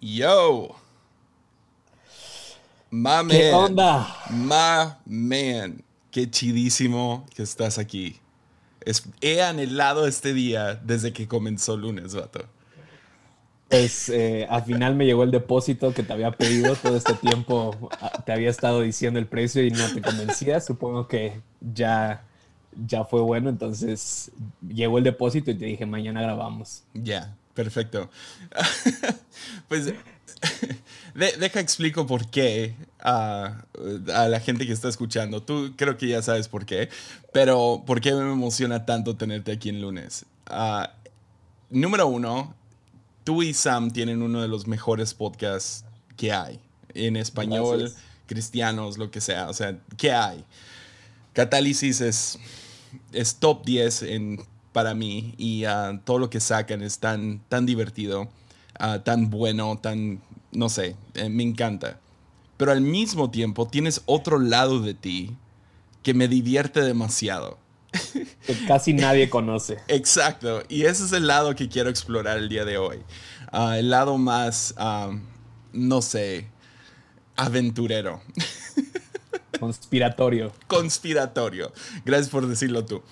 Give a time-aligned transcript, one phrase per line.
[0.00, 0.76] Yo.
[2.90, 3.28] My man.
[3.28, 4.06] ¿Qué onda?
[4.30, 5.82] My man.
[6.10, 8.18] Qué chidísimo que estás aquí.
[8.80, 12.44] Es, he anhelado este día desde que comenzó lunes, vato.
[13.68, 17.90] Pues eh, al final me llegó el depósito que te había pedido todo este tiempo.
[18.00, 20.60] ah, Te había estado diciendo el precio y no te convencía.
[20.60, 22.22] Supongo que ya,
[22.86, 23.50] ya fue bueno.
[23.50, 24.30] Entonces
[24.66, 26.84] llegó el depósito y te dije, mañana grabamos.
[26.94, 28.08] Ya, perfecto.
[29.68, 29.86] pues
[31.14, 33.64] de- deja explico por qué a,
[34.14, 35.42] a la gente que está escuchando.
[35.42, 36.88] Tú creo que ya sabes por qué,
[37.32, 40.24] pero por qué me emociona tanto tenerte aquí en lunes.
[40.46, 40.92] Ah,
[41.70, 42.54] número uno,
[43.24, 45.84] tú y Sam tienen uno de los mejores podcasts
[46.16, 46.60] que hay
[46.94, 48.02] en español, Gracias.
[48.26, 49.48] cristianos, lo que sea.
[49.48, 50.44] O sea, ¿qué hay?
[51.32, 52.38] Catálisis es,
[53.12, 54.40] es top 10 en,
[54.76, 58.28] para mí y ah, todo lo que sacan es tan, tan divertido,
[58.78, 60.20] ah, tan bueno, tan,
[60.52, 61.98] no sé, eh, me encanta.
[62.58, 65.34] Pero al mismo tiempo tienes otro lado de ti
[66.02, 67.56] que me divierte demasiado.
[68.46, 69.78] Que casi nadie conoce.
[69.88, 72.98] Exacto, y ese es el lado que quiero explorar el día de hoy.
[73.50, 74.74] Ah, el lado más,
[75.72, 76.48] no sé,
[77.34, 78.20] aventurero,
[79.58, 80.52] Conspiratorio.
[80.66, 81.72] conspiratorio.
[82.04, 83.02] Gracias por decirlo tú.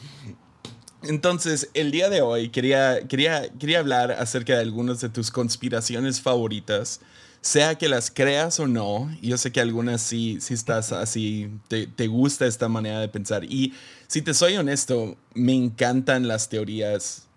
[1.07, 6.21] Entonces, el día de hoy quería, quería, quería hablar acerca de algunas de tus conspiraciones
[6.21, 7.01] favoritas,
[7.41, 9.15] sea que las creas o no.
[9.21, 13.45] Yo sé que algunas sí, sí estás así, te, te gusta esta manera de pensar.
[13.45, 13.75] Y
[14.07, 17.29] si te soy honesto, me encantan las teorías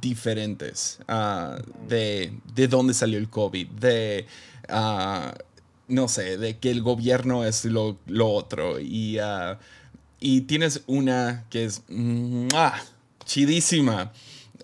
[0.00, 4.26] diferentes ah, de, de dónde salió el COVID, de,
[4.68, 5.34] ah,
[5.88, 8.80] no sé, de que el gobierno es lo, lo otro.
[8.80, 9.58] Y, ah,
[10.20, 12.74] y tienes una que es ¡mua!
[13.24, 14.12] chidísima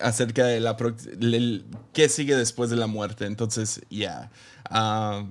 [0.01, 3.25] acerca de la pro- el- qué sigue después de la muerte.
[3.27, 4.31] Entonces, ya.
[4.69, 5.25] Ah,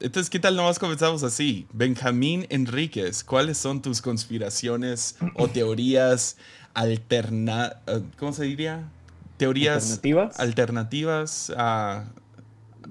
[0.00, 1.66] entonces, ¿qué tal nomás comenzamos así?
[1.72, 6.36] Benjamín Enríquez, ¿cuáles son tus conspiraciones o teorías
[6.74, 7.76] alterna...
[8.18, 8.88] ¿Cómo se diría?
[9.36, 10.40] Teorías ¿Alternativas?
[10.40, 11.52] alternativas.
[11.56, 12.04] Ya.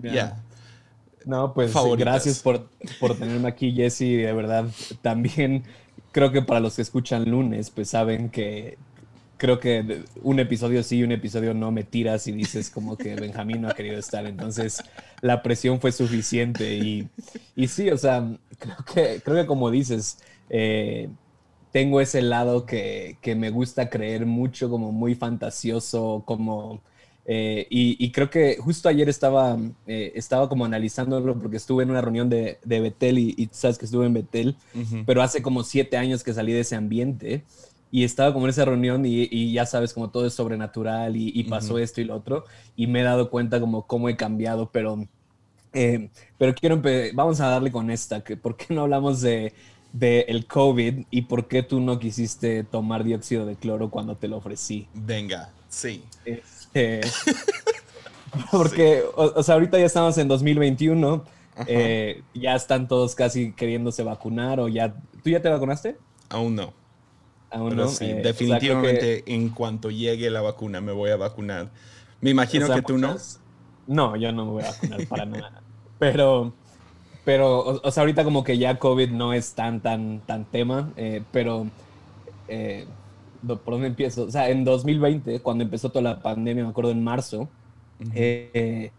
[0.02, 0.44] Ya.
[1.26, 2.14] No, pues Favoritas.
[2.14, 2.70] gracias por,
[3.00, 4.00] por tenerme aquí, Jesse.
[4.00, 4.66] De verdad,
[5.02, 5.64] también
[6.12, 8.78] creo que para los que escuchan lunes, pues saben que
[9.38, 13.62] creo que un episodio sí un episodio no me tiras y dices como que Benjamín
[13.62, 14.26] no ha querido estar.
[14.28, 14.84] Entonces,
[15.22, 16.76] la presión fue suficiente.
[16.76, 17.10] Y,
[17.56, 21.10] y sí, o sea, creo que, creo que como dices, eh,
[21.72, 26.82] tengo ese lado que, que me gusta creer mucho, como muy fantasioso, como...
[27.26, 31.92] eh, y, y creo que justo ayer estaba, eh, estaba como analizándolo porque estuve en
[31.92, 35.06] una reunión de, de Betel y, y sabes que estuve en Betel, Ujú.
[35.06, 37.46] pero hace como siete años que salí de ese ambiente
[37.92, 41.44] y estaba como en esa reunión y, y ya sabes como todo es sobrenatural y,
[41.44, 41.84] pasó Ujú.
[41.84, 42.46] esto y lo otro
[42.76, 44.98] y me he dado cuenta como cómo he cambiado, pero,
[45.74, 46.82] eh, pero quiero
[47.14, 49.54] vamos a darle con esta, que ¿por qué no hablamos de,
[49.92, 54.28] de el COVID y por qué tú no quisiste tomar dióxido de cloro cuando te
[54.28, 54.90] lo ofrecí?
[54.94, 56.04] Venga, sí.
[56.74, 57.02] Este,
[58.52, 61.24] porque, o, o sea, ahorita ya estamos en 2021,
[61.56, 61.66] Ajá.
[61.68, 64.94] eh, ya están todos casi queriéndose vacunar o ya...
[65.24, 65.98] ¿Tú ya te vacunaste?
[66.30, 66.74] Aún no.
[67.52, 67.88] Aún Pero no.
[67.90, 71.18] sí, Eh, o sea, creo definitivamente que- en cuanto llegue la vacuna me voy a
[71.18, 71.70] vacunar.
[72.22, 73.10] Me imagino o sea, que tú no.
[73.10, 73.40] muchas-
[73.88, 75.62] No, yo no me voy a vacunar para nada.
[76.00, 76.54] Pero,
[77.26, 80.92] pero, o, o sea, ahorita como que ya COVID no es tan, tan, tan tema,
[80.96, 81.68] eh, pero,
[82.48, 82.88] eh,
[83.42, 84.24] ¿por dónde empiezo?
[84.24, 87.50] O sea, en 2020, cuando empezó toda la pandemia, me acuerdo en marzo,
[88.14, 88.92] eh,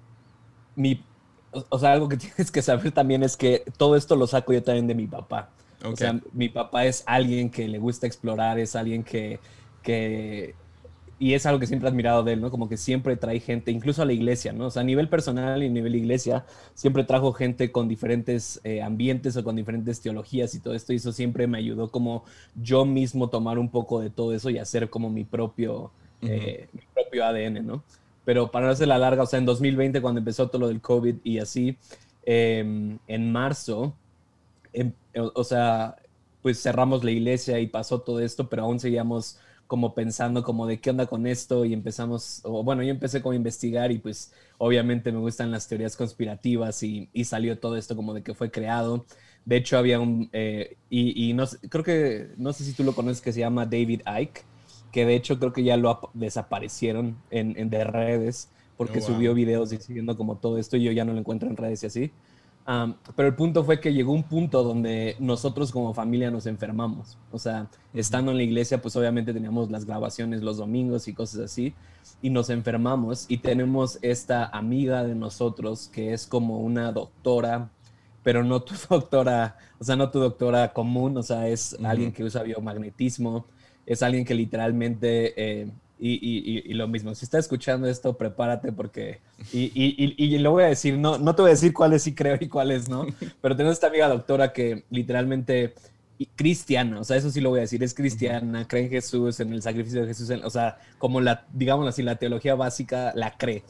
[0.76, 1.02] mi,
[1.50, 4.52] o, o sea, algo que tienes que saber también es que todo esto lo saco
[4.52, 5.50] yo también de mi papá.
[5.84, 9.40] O sea, mi papá es alguien que le gusta explorar, es alguien que,
[9.82, 10.54] que,
[11.22, 12.50] y es algo que siempre he admirado de él, ¿no?
[12.50, 14.66] Como que siempre trae gente, incluso a la iglesia, ¿no?
[14.66, 16.44] O sea, a nivel personal y a nivel iglesia,
[16.74, 20.96] siempre trajo gente con diferentes eh, ambientes o con diferentes teologías y todo esto, y
[20.96, 22.24] eso siempre me ayudó como
[22.60, 26.80] yo mismo tomar un poco de todo eso y hacer como mi propio, eh, mi
[26.92, 27.84] propio ADN, ¿no?
[28.24, 30.80] Pero para no hacer la larga, o sea, en 2020, cuando empezó todo lo del
[30.80, 31.76] COVID y así,
[32.26, 33.94] eh, en marzo,
[34.72, 35.96] em- o, o sea,
[36.42, 39.38] pues cerramos la iglesia y pasó todo esto, pero aún seguíamos
[39.72, 43.32] como pensando como de qué onda con esto y empezamos, o bueno, yo empecé como
[43.32, 47.96] a investigar y pues obviamente me gustan las teorías conspirativas y, y salió todo esto
[47.96, 49.06] como de que fue creado.
[49.46, 52.94] De hecho, había un, eh, y, y no creo que, no sé si tú lo
[52.94, 54.46] conoces, que se llama David Icke,
[54.90, 59.00] que de hecho creo que ya lo ap- desaparecieron en, en de redes porque Oh,
[59.00, 59.26] wow.
[59.26, 61.86] subió videos diciendo como todo esto y yo ya no lo encuentro en redes y
[61.86, 62.16] así.
[62.64, 67.18] Pero el punto fue que llegó un punto donde nosotros como familia nos enfermamos.
[67.30, 71.40] O sea, estando en la iglesia, pues obviamente teníamos las grabaciones los domingos y cosas
[71.40, 71.74] así,
[72.20, 77.70] y nos enfermamos y tenemos esta amiga de nosotros que es como una doctora,
[78.22, 82.24] pero no tu doctora, o sea, no tu doctora común, o sea, es alguien que
[82.24, 83.46] usa biomagnetismo,
[83.86, 85.72] es alguien que literalmente eh,
[86.04, 89.20] y, lo mismo, si estás escuchando esto, prepárate porque...
[89.52, 92.48] Y, lo voy a decir, no, no te voy a decir cuáles sí creo y
[92.48, 93.06] cuáles no,
[93.40, 95.74] pero tengo esta amiga doctora que literalmente
[96.36, 99.52] cristiana, o sea, eso sí lo voy a decir, es cristiana, cree en Jesús, en
[99.52, 103.64] el sacrificio de Jesús, o sea, como la, digamos así, la teología básica la cree,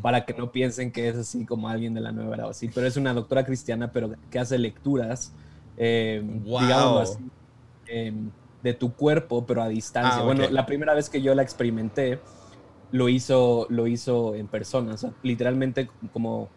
[0.00, 2.68] para que no piensen que es así como alguien de la nueva era o así,
[2.68, 5.32] pero es una doctora cristiana, pero que hace lecturas,
[5.76, 7.18] eh, digamos así,
[7.86, 8.30] em,
[8.62, 10.20] de tu cuerpo, pero a distancia.
[10.20, 12.20] Ah, bueno, la primera vez que yo la experimenté,
[12.92, 14.94] lo hizo, lo hizo en persona.
[14.94, 16.48] O sea, literalmente como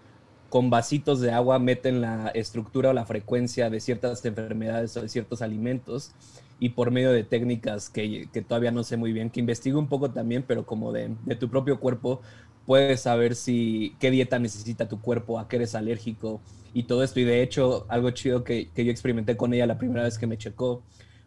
[0.49, 5.09] con vasitos de agua meten la estructura o la frecuencia de ciertas enfermedades o de
[5.09, 6.11] ciertos alimentos
[6.59, 9.87] y por medio de técnicas que, que todavía no sé muy bien, que investigo un
[9.87, 12.21] poco también, pero como de, de, tu propio cuerpo,
[12.65, 16.41] puedes saber si qué dieta necesita tu cuerpo, a qué eres alérgico
[16.73, 17.19] y todo esto.
[17.19, 20.27] Y de hecho, algo chido que, que yo experimenté con ella la primera vez que
[20.27, 20.83] me checó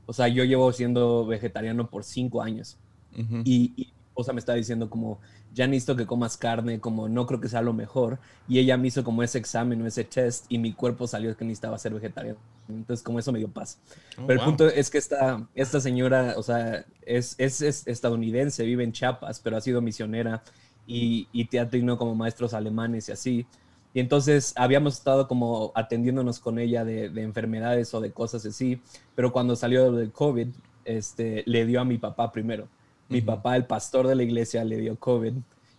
[0.08, 2.78] o sea, yo llevo siendo vegetariano por cinco años.
[3.44, 5.20] y, o sea, me está diciendo como,
[5.52, 8.19] ya necesito que comas carne, como no creo que sea lo mejor.
[8.49, 11.44] Y ella me hizo como ese examen o ese test y mi cuerpo salió que
[11.44, 12.38] necesitaba ser vegetariano.
[12.70, 13.81] Entonces, como eso me dio paz.
[14.16, 18.84] Oh, pero el punto es que esta, esta señora, o sea, es, es, estadounidense, vive
[18.84, 20.43] en Chiapas, pero ha sido misionera
[20.87, 23.46] y, y te ha tenido como maestros alemanes y así.
[23.94, 28.81] Y entonces habíamos estado como atendiéndonos con ella de, enfermedades o de cosas así,
[29.14, 30.49] pero cuando salió del COVID,
[30.85, 32.69] este, le dio a mi papá primero.
[33.08, 35.32] Mi papá, el pastor de la iglesia, le dio COVID.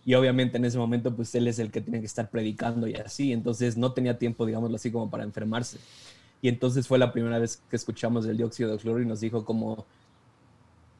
[0.04, 2.94] Y obviamente en ese momento, pues él es el que tiene que estar predicando y
[2.94, 3.32] así.
[3.32, 5.78] Entonces no tenía tiempo, digámoslo así, como para enfermarse.
[6.42, 9.44] Y entonces fue la primera vez que escuchamos del dióxido de cloro y nos dijo
[9.44, 9.86] como,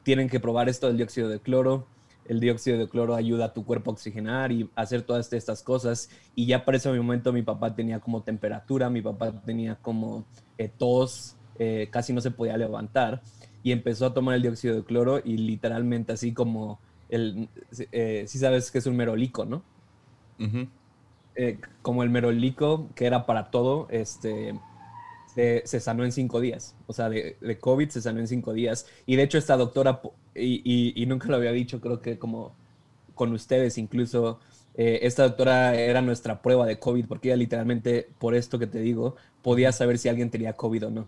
[0.03, 1.85] tienen que probar esto del dióxido de cloro
[2.31, 6.09] el dióxido de cloro ayuda a tu cuerpo a oxigenar y hacer todas estas cosas.
[6.33, 10.23] Y ya para ese momento mi papá tenía como temperatura, mi papá tenía como
[10.57, 13.21] eh, tos, eh, casi no se podía levantar.
[13.63, 16.79] Y empezó a tomar el dióxido de cloro y literalmente así como
[17.09, 17.49] el,
[17.91, 19.63] eh, si sabes que es un merolico, ¿no?
[21.81, 24.57] como el merolico que era para todo, este,
[25.35, 26.77] se, sanó en cinco días.
[26.87, 28.87] O sea, de, de, COVID se sanó en cinco días.
[29.05, 30.01] Y de hecho esta doctora
[30.35, 32.53] y, nunca lo había dicho, creo que como
[33.15, 34.39] con ustedes incluso,
[34.75, 38.79] eh, esta doctora era nuestra prueba de COVID, porque ella literalmente, por esto que te
[38.79, 41.07] digo, podía saber si alguien tenía COVID o no.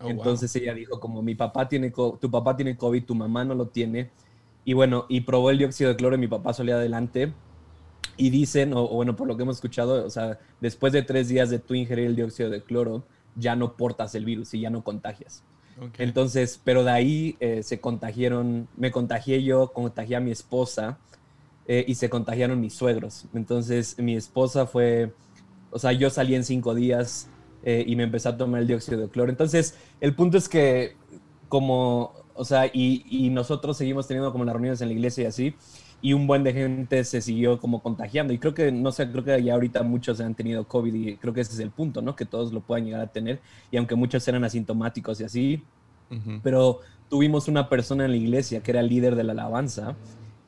[0.00, 3.54] Oh, Entonces ella dijo como mi papá tiene, tu papá tiene COVID, tu mamá no
[3.54, 4.10] lo tiene.
[4.64, 7.32] Y bueno, y probó el dióxido de cloro y mi papá salió adelante.
[8.16, 11.50] Y dicen, o, bueno, por lo que hemos escuchado, o sea, después de tres días
[11.50, 13.04] de tú ingerir el dióxido de cloro,
[13.36, 15.42] ya no portas el virus y ya no contagias.
[15.98, 20.98] Entonces, pero de ahí eh, se contagiaron, me contagié yo, contagié a mi esposa
[21.66, 23.26] eh, y se contagiaron mis suegros.
[23.34, 25.12] Entonces, mi esposa fue,
[25.70, 27.28] o sea, yo salí en cinco días
[27.64, 29.30] eh, y me empecé a tomar el dióxido de cloro.
[29.30, 30.96] Entonces, el punto es que
[31.48, 35.26] como, o sea, y, y nosotros seguimos teniendo como las reuniones en la iglesia y
[35.26, 35.54] así,
[36.02, 38.32] y un buen de gente se siguió como contagiando.
[38.32, 41.32] Y creo que, no sé, creo que ya ahorita muchos han tenido COVID y creo
[41.32, 42.16] que ese es el punto, ¿no?
[42.16, 43.40] Que todos lo puedan llegar a tener.
[43.70, 45.62] Y aunque muchos eran asintomáticos y así,
[46.42, 49.96] pero tuvimos una persona en la iglesia que era el líder de la alabanza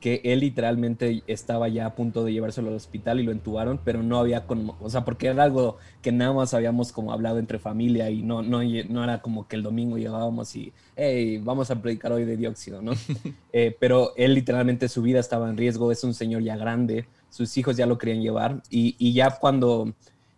[0.05, 4.03] que él literalmente estaba ya a punto de llevárselo al hospital y lo entubaron, pero
[4.03, 7.57] no había como, o sea, porque era algo que nada más habíamos como hablado entre
[7.57, 11.81] familia y no, no, no era como que el domingo llegábamos y, hey, vamos a
[11.81, 12.91] predicar hoy de dióxido, ¿no?
[13.51, 17.57] Eh, pero él literalmente su vida estaba en riesgo, es un señor ya grande, sus
[17.57, 19.91] hijos ya lo querían llevar y, y ya cuando...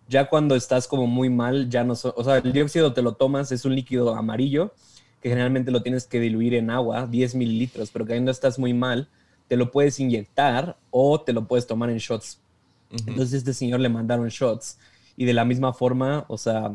[0.10, 3.52] Ya cuando estás como muy mal, ya no, o sea, el dióxido te lo tomas,
[3.52, 4.72] es un líquido amarillo,
[5.22, 8.74] que generalmente lo tienes que diluir en agua, 10 mililitros, pero que cuando estás muy
[8.74, 9.10] mal,
[9.48, 12.40] te lo puedes inyectar o te lo puedes tomar en shots.
[13.06, 14.78] Entonces este señor le mandaron shots
[15.18, 16.72] y de la misma forma, o sea,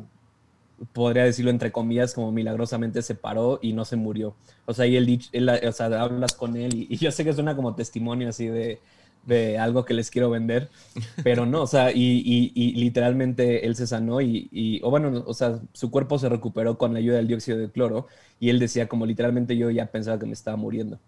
[0.93, 4.35] podría decirlo entre comillas, como milagrosamente se paró y no se murió.
[4.67, 7.75] O sea, y él, o sea, hablas con él y, yo sé que suena como
[7.75, 8.81] testimonio así de,
[9.27, 10.71] de algo que les quiero vender,
[11.23, 15.61] pero no, o sea, y, y, literalmente él se sanó y, o bueno, o sea,
[15.73, 18.09] su cuerpo se recuperó con la ayuda del dióxido de cloro
[18.41, 20.99] y él decía como literalmente yo ya pensaba que me estaba muriendo.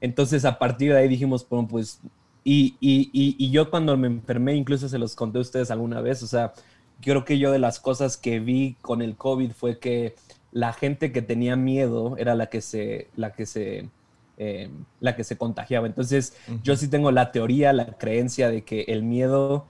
[0.00, 2.00] Entonces, a partir de ahí dijimos, bueno, pues,
[2.44, 6.22] y, y, y, yo cuando me enfermé, incluso se los conté a ustedes alguna vez,
[6.22, 6.54] o sea,
[7.02, 10.14] creo que yo de las cosas que vi con el COVID fue que
[10.50, 13.90] la gente que tenía miedo era la que se, la que se,
[14.38, 15.86] eh, la que se contagiaba.
[15.86, 19.66] Entonces, yo sí tengo la teoría, la creencia de que el miedo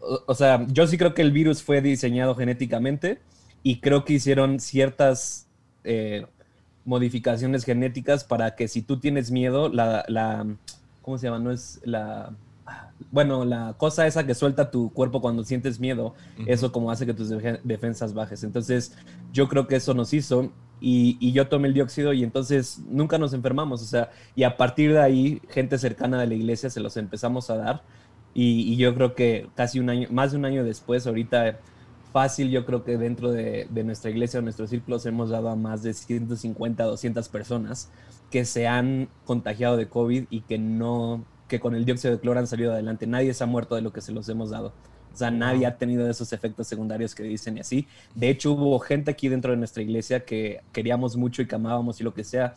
[0.00, 3.20] o, sea, yo sí creo que el virus fue diseñado genéticamente
[3.62, 5.46] y creo que hicieron ciertas
[5.84, 6.26] eh,
[6.84, 10.46] modificaciones genéticas para que si tú tienes miedo, la, la,
[11.02, 11.38] ¿cómo se llama?
[11.38, 12.32] No es la,
[13.10, 16.14] bueno, la cosa esa que suelta tu cuerpo cuando sientes miedo,
[16.46, 17.28] eso como hace que tus
[17.64, 18.44] defensas bajes.
[18.44, 18.96] Entonces,
[19.32, 23.32] yo creo que eso nos hizo y, yo tomé el dióxido y entonces nunca nos
[23.32, 23.82] enfermamos.
[23.82, 27.50] O sea, y a partir de ahí, gente cercana de la iglesia se los empezamos
[27.50, 27.82] a dar.
[28.34, 31.58] Y, yo creo que casi un año, más de un año después, ahorita
[32.12, 35.56] fácil, yo creo que dentro de, de nuestra iglesia o nuestros círculos hemos dado a
[35.56, 37.90] más de 150, 200 personas
[38.30, 42.38] que se han contagiado de COVID y que no que con el dióxido de cloro
[42.38, 43.06] han salido adelante.
[43.06, 44.72] Nadie se ha muerto de lo que se los hemos dado.
[45.12, 47.88] O sea, nadie ha tenido esos efectos secundarios que dicen y así.
[48.14, 52.00] De hecho, hubo gente aquí dentro de nuestra iglesia que queríamos mucho y que amábamos
[52.00, 52.54] y lo que sea,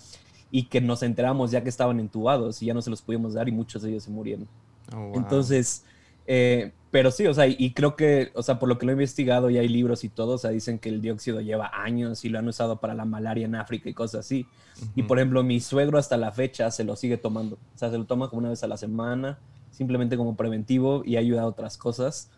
[0.52, 3.50] y que nos enteramos ya que estaban entubados y ya no se los pudimos dar
[3.50, 4.48] y muchos de ellos se murieron.
[4.96, 5.84] Oh, Entonces,
[6.28, 8.94] eh, pero sí, o sea, y creo que, o sea, por lo que lo he
[8.94, 12.30] investigado y hay libros y todo, o sea, dicen que el dióxido lleva años y
[12.30, 14.46] lo han usado para la malaria en África y cosas así.
[14.94, 17.56] Y por ejemplo, mi suegro hasta la fecha se lo sigue tomando.
[17.56, 19.40] O sea, se lo toma como una vez a la semana,
[19.72, 22.30] simplemente como preventivo y ayuda a otras cosas.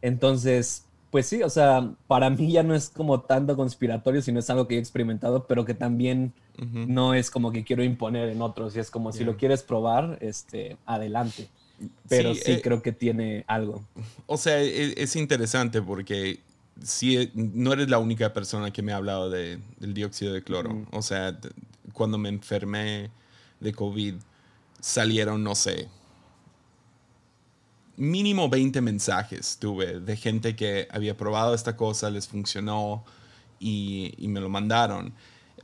[0.00, 4.48] Entonces, pues sí, o sea, para mí ya no es como tanto conspiratorio, sino es
[4.48, 8.74] algo que he experimentado, pero que también no es como que quiero imponer en otros.
[8.74, 11.50] Y es como si lo quieres probar, este, adelante
[12.08, 13.84] pero sí, eh, creo que tiene algo.
[14.26, 16.40] O sea, e, es, interesante porque
[16.82, 20.42] sí, eh, no eres la única persona que me ha hablado de, del dióxido de
[20.42, 20.86] cloro.
[20.92, 21.38] O sea,
[21.92, 23.10] cuando me enfermé
[23.60, 24.14] de COVID,
[24.80, 25.88] salieron, no sé,
[27.96, 33.04] mínimo 20 mensajes tuve de gente que había probado esta cosa, les funcionó
[33.60, 35.14] y, y me lo mandaron.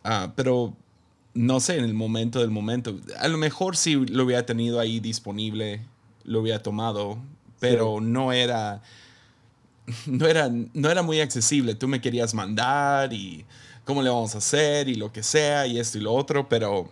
[0.05, 0.77] Uh, pero
[1.35, 5.01] no sé, en el momento del momento, a lo mejor si lo hubiera tenido ahí
[5.01, 5.81] disponible
[6.29, 7.19] lo había tomado,
[7.59, 8.83] pero no era
[10.07, 11.75] no era no era muy accesible.
[11.75, 13.45] Tú me querías mandar y
[13.85, 16.91] cómo le vamos a hacer y lo que sea y esto y lo otro, pero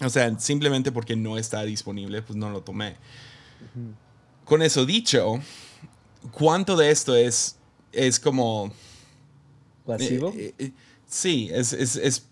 [0.00, 2.96] o sea, simplemente porque no está disponible, pues no lo tomé.
[4.44, 5.40] Con eso dicho,
[6.32, 7.56] ¿cuánto de esto es
[7.92, 8.72] es como
[9.86, 10.32] pasivo?
[10.36, 10.72] Eh, eh, eh,
[11.06, 12.27] sí, es, es, es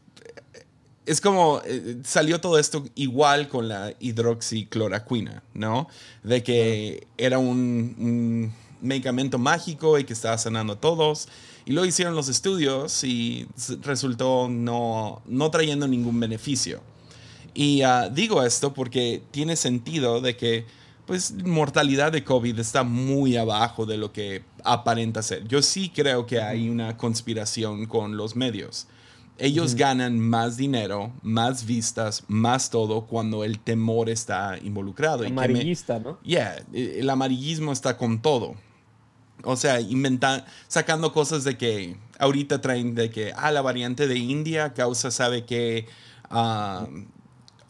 [1.07, 5.89] es como eh, salió todo esto igual con la hidroxicloroquina, ¿no?
[6.25, 11.29] De que era un, medicamento mágico y que estaba sanando a todos.
[11.65, 13.49] Y lo hicieron los estudios y
[13.81, 16.81] resultó no, no trayendo ningún beneficio.
[17.55, 20.67] Y ah, digo esto porque tiene sentido de que
[21.07, 25.47] pues mortalidad de COVID está muy abajo de lo que aparenta ser.
[25.47, 28.89] Yo sí creo que hay una conspiración con los medios
[29.39, 35.27] ellos ganan más dinero, más vistas, más todo cuando el temor está involucrado.
[35.27, 36.19] Amarillista, ¿no?
[36.23, 38.55] Yeah, el amarillismo está con todo.
[39.45, 44.17] O sea, inventan, sacando cosas de que ahorita traen de que, ah, la variante de
[44.17, 45.87] India causa, sabe que,
[46.31, 46.87] ah,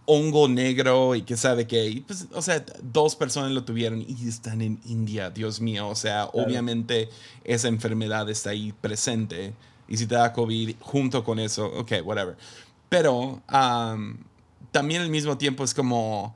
[0.06, 4.62] hongo negro y que sabe que, pues, o sea, dos personas lo tuvieron y están
[4.62, 5.88] en India, Dios mío.
[5.88, 7.08] O sea, obviamente
[7.44, 9.52] esa enfermedad está ahí presente
[9.88, 12.36] y si te da COVID junto con eso, ok, whatever.
[12.88, 13.42] Pero
[14.70, 16.34] también al mismo tiempo es como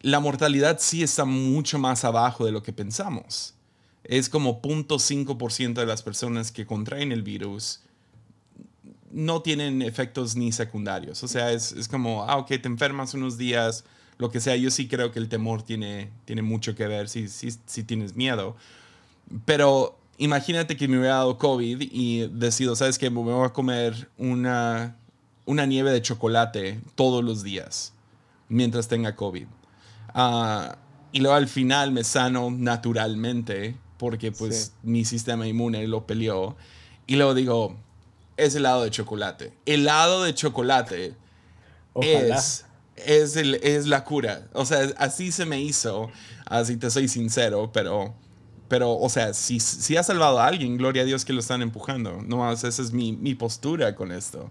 [0.00, 3.54] la mortalidad sí está mucho más abajo de lo que pensamos.
[4.04, 7.80] Es como 0.5% de las personas que contraen el virus
[9.12, 11.22] no tienen efectos ni secundarios.
[11.22, 13.84] O sea, es, es, como, ah, ok, te enfermas unos días,
[14.18, 14.56] lo que sea.
[14.56, 18.16] Yo sí creo que el temor tiene, tiene mucho que ver si, si, si tienes
[18.16, 18.56] miedo.
[19.44, 23.10] Pero imagínate que me hubiera dado COVID y decido, ¿sabes qué?
[23.10, 24.96] Me voy a comer una,
[25.46, 27.92] una nieve de chocolate todos los días
[28.48, 29.46] mientras tenga COVID.
[30.14, 30.76] Ah,
[31.12, 36.56] y luego al final me sano naturalmente porque pues mi sistema inmune lo peleó.
[37.06, 37.76] Y luego digo,
[38.36, 39.52] es helado de chocolate.
[39.66, 41.14] Helado de chocolate
[42.00, 42.64] es,
[42.96, 44.48] es, es la cura.
[44.52, 46.10] O sea, así se me hizo,
[46.46, 48.14] así te soy sincero, pero
[48.72, 51.60] pero, o sea, si, si ha salvado a alguien, gloria a Dios que lo están
[51.60, 52.22] empujando.
[52.26, 54.48] No más, esa es mi, mi postura con esto.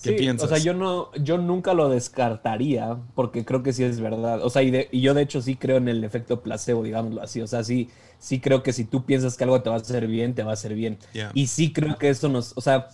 [0.00, 0.48] ¿Qué piensas?
[0.48, 4.44] O sea, yo, no, yo nunca lo descartaría porque creo que sí es verdad.
[4.44, 7.40] O sea, y, y, yo de hecho sí creo en el efecto placebo, digámoslo así.
[7.40, 10.06] O sea, sí, sí creo que si tú piensas que algo te va a hacer
[10.06, 10.96] bien, te va a hacer bien.
[11.34, 12.86] Y sí creo que eso nos, o sea,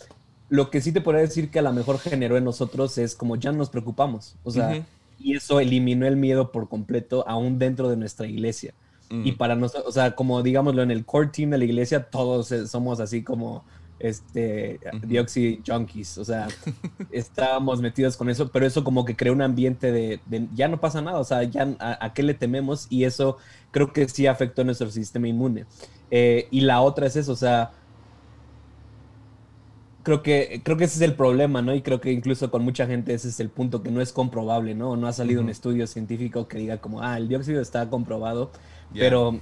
[0.49, 3.37] lo que sí te podría decir que a lo mejor generó en nosotros es como
[3.37, 4.37] ya nos preocupamos.
[4.45, 4.83] O sea,
[5.19, 8.73] y eso eliminó el miedo por completo aún dentro de nuestra iglesia.
[9.11, 9.37] Y mm.
[9.37, 13.01] para nosotros, o sea, como digámoslo, en el core team de la iglesia, todos somos
[13.01, 13.65] así como
[13.99, 16.49] este, Dioxy Junkies, o sea,
[17.11, 20.21] estábamos metidos con eso, pero eso como que creó un ambiente de,
[20.55, 23.39] ya no pasa nada, o sea, ya a, qué le tememos y eso
[23.71, 25.67] creo que sí afectó nuestro sistema inmune.
[26.11, 27.73] Eh, y la otra es eso, o sea,
[30.05, 31.75] creo que, creo que ese es el problema, ¿no?
[31.75, 34.75] Y creo que incluso con mucha gente ese es el punto que no es comprobable,
[34.75, 34.97] ¿no?
[34.97, 38.53] No ha salido un estudio científico que diga como, ah, el dióxido está comprobado,
[38.93, 39.41] pero,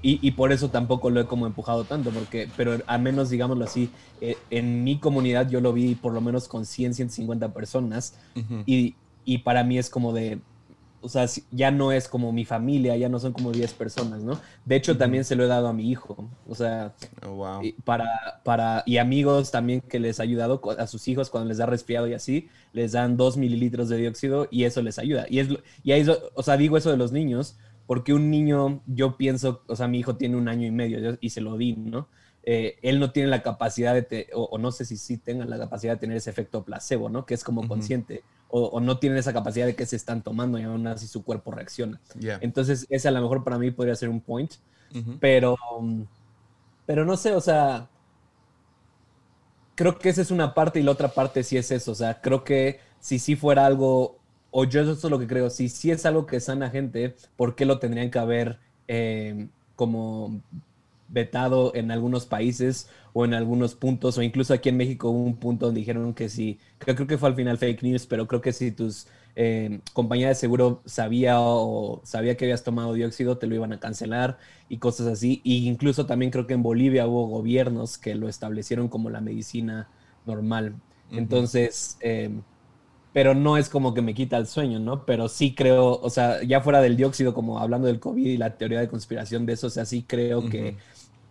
[0.00, 3.90] y, por eso tampoco lo he como empujado tanto, porque, pero al menos, digámoslo así,
[4.22, 8.16] eh, en mi comunidad yo lo vi por lo menos con 100, 150 personas,
[8.64, 8.94] y,
[9.26, 10.38] y para mí es como de,
[11.04, 14.40] o sea, ya no es como mi familia, ya no son como 10 personas, ¿no?
[14.64, 16.94] De hecho, también se lo he dado a mi hijo, o sea,
[17.26, 21.58] oh, para, para, y amigos también que les ha ayudado a sus hijos cuando les
[21.58, 25.26] da resfriado y así, les dan 2 mililitros de dióxido y eso les ayuda.
[25.28, 25.48] Y, es,
[25.82, 29.76] y ahí, o sea, digo eso de los niños, porque un niño, yo pienso, o
[29.76, 32.08] sea, mi hijo tiene un año y medio y se lo di, ¿no?
[32.46, 35.94] Eh, él no tiene la capacidad de, o, no sé si sí tenga la capacidad
[35.94, 37.24] de tener ese efecto placebo, ¿no?
[37.24, 38.22] Que es como consciente,
[38.56, 41.50] o, no tienen esa capacidad de que se están tomando y aún así su cuerpo
[41.50, 42.00] reacciona.
[42.40, 44.52] Entonces, ese a lo mejor para mí podría ser un point,
[45.18, 45.56] pero,
[46.86, 47.88] pero no sé, o sea,
[49.74, 52.20] creo que esa es una parte y la otra parte sí es eso, o sea,
[52.20, 54.20] creo que si sí fuera algo,
[54.52, 57.56] o yo eso es lo que creo, si sí es algo que sana gente, ¿por
[57.56, 60.40] qué lo tendrían que haber eh, como
[61.08, 65.36] vetado en algunos países o en algunos puntos, o incluso aquí en México hubo un
[65.36, 68.40] punto donde dijeron que si, creo, creo que fue al final fake news, pero creo
[68.40, 69.06] que si tus
[69.36, 73.80] eh, compañía de seguro sabía o sabía que habías tomado dióxido, te lo iban a
[73.80, 75.40] cancelar y cosas así.
[75.44, 79.88] Y incluso también creo que en Bolivia hubo gobiernos que lo establecieron como la medicina
[80.26, 80.74] normal.
[81.10, 82.30] Entonces, eh,
[83.14, 85.06] pero no es como que me quita el sueño, ¿no?
[85.06, 88.56] Pero sí creo, o sea, ya fuera del dióxido, como hablando del COVID y la
[88.56, 90.74] teoría de conspiración de eso, o sea, sí creo que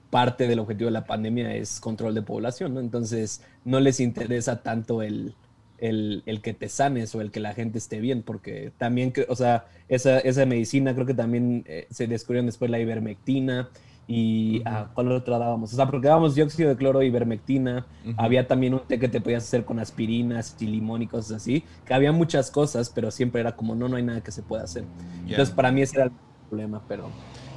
[0.09, 2.79] parte del objetivo de la pandemia es control de población, ¿no?
[2.79, 5.35] Entonces, no les interesa tanto el,
[5.77, 9.65] el, que te sanes o el que la gente esté bien, porque también, o sea,
[9.89, 13.67] esa, esa medicina creo que también eh, se descubrieron después la ivermectina
[14.07, 15.73] y a ¿cuál otra dábamos?
[15.73, 17.85] O sea, porque dábamos dióxido de cloro, ivermectina,
[18.17, 21.63] había también un té que te podías hacer con aspirinas y limón y cosas así,
[21.85, 24.63] que había muchas cosas, pero siempre era como, no, no hay nada que se pueda
[24.63, 24.83] hacer.
[25.21, 26.11] Entonces, para mí ese era el
[26.49, 27.09] problema, pero...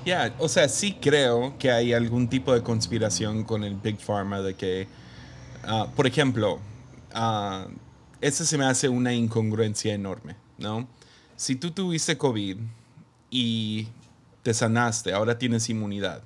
[0.05, 4.41] Ya, o sea, sí creo que hay algún tipo de conspiración con el Big Pharma
[4.41, 4.87] de que,
[5.65, 6.61] ah, por ejemplo,
[7.13, 7.69] uh,
[8.21, 10.87] eso se me hace una incongruencia enorme, ¿no?
[11.35, 12.56] Si tú tuviste COVID
[13.30, 13.89] y
[14.43, 16.23] te sanaste, ahora tienes inmunidad,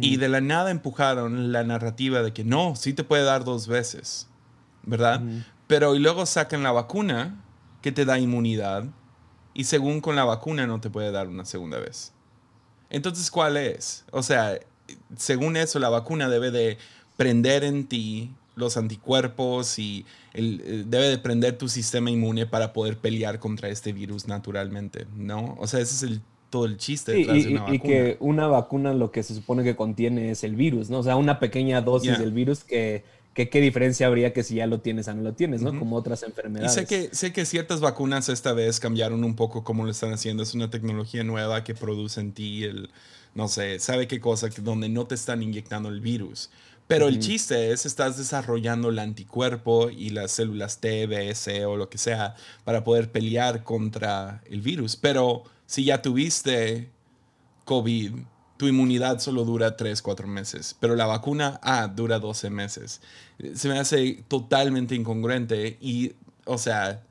[0.00, 3.66] y de la nada empujaron la narrativa de que no, sí te puede dar dos
[3.66, 4.28] veces,
[4.82, 5.22] ¿verdad?
[5.66, 7.42] Pero y luego sacan la vacuna
[7.82, 8.84] que te da inmunidad
[9.54, 12.12] y según con la vacuna no te puede dar una segunda vez.
[12.90, 14.04] Entonces, ¿cuál es?
[14.10, 14.58] O sea,
[15.16, 16.78] según eso, la vacuna debe de
[17.16, 22.98] prender en ti los anticuerpos y el, debe de prender tu sistema inmune para poder
[22.98, 25.56] pelear contra este virus naturalmente, ¿no?
[25.58, 27.76] O sea, ese es el todo el chiste detrás y, de una vacuna.
[27.76, 30.98] Y que una vacuna lo que se supone que contiene es el virus, ¿no?
[30.98, 34.66] O sea, una pequeña dosis del virus que, que, qué diferencia habría que si ya
[34.66, 35.78] lo tienes o no lo tienes, ¿no?
[35.78, 36.72] Como otras enfermedades.
[36.72, 40.12] Y sé que, sé que ciertas vacunas esta vez cambiaron un poco cómo lo están
[40.12, 40.42] haciendo.
[40.42, 42.90] Es una tecnología nueva que produce en ti el,
[43.34, 46.50] no sé, sabe qué cosa, donde no te están inyectando el virus.
[46.90, 51.76] Pero el chiste es, estás desarrollando el anticuerpo y las células T, B, C o
[51.76, 52.34] lo que sea
[52.64, 54.96] para poder pelear contra el virus.
[54.96, 56.90] Pero si ya tuviste
[57.64, 58.14] COVID,
[58.56, 63.00] tu inmunidad solo dura 3, 4 meses, pero la vacuna, ah, dura 12 meses.
[63.54, 67.04] Se me hace totalmente incongruente y, o sea,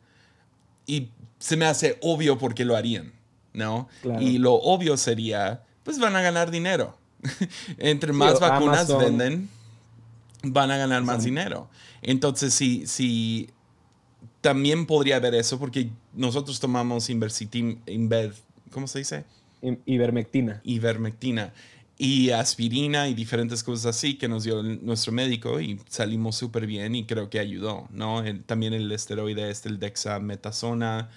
[0.86, 1.08] y
[1.39, 3.13] se me hace obvio por qué lo harían,
[3.54, 3.88] ¿no?
[4.19, 6.98] Y lo obvio sería, pues van a ganar dinero.
[7.78, 9.48] Entre más vacunas venden,
[10.43, 11.69] van a ganar más dinero.
[12.02, 13.52] Entonces, si, si
[14.41, 18.34] también podría haber eso, porque nosotros tomamos Inversitim, Inver,
[18.71, 19.25] ¿cómo se dice?
[19.86, 20.62] Ivermectina.
[20.63, 21.53] Ivermectina.
[21.97, 26.95] Y aspirina y diferentes cosas así que nos dio nuestro médico y salimos súper bien
[26.95, 28.23] y creo que ayudó, ¿no?
[28.45, 31.10] también el esteroide este, el dexametasona,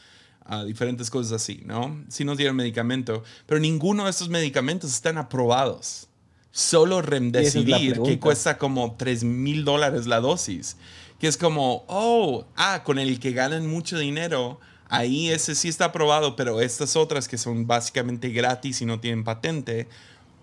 [0.50, 2.02] uh, diferentes cosas así, ¿no?
[2.08, 6.08] Sí nos dieron medicamento, pero ninguno de estos medicamentos están aprobados.
[6.50, 10.76] Solo Remdesivir, que cuesta como 3 mil dólares la dosis.
[11.18, 14.60] Que es como, oh, ah, con el que ganan mucho dinero
[14.92, 19.24] Ahí ese sí está aprobado, pero estas otras que son básicamente gratis y no tienen
[19.24, 19.88] patente,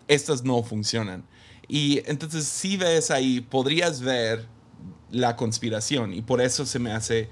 [0.07, 1.23] estas no funcionan.
[1.67, 4.47] Y entonces si ves ahí, podrías ver
[5.11, 7.29] la conspiración y por eso se me hace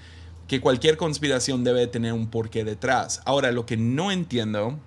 [0.47, 3.19] que cualquier conspiración debe tener un porqué detrás.
[3.25, 4.79] Ahora, lo que no entiendo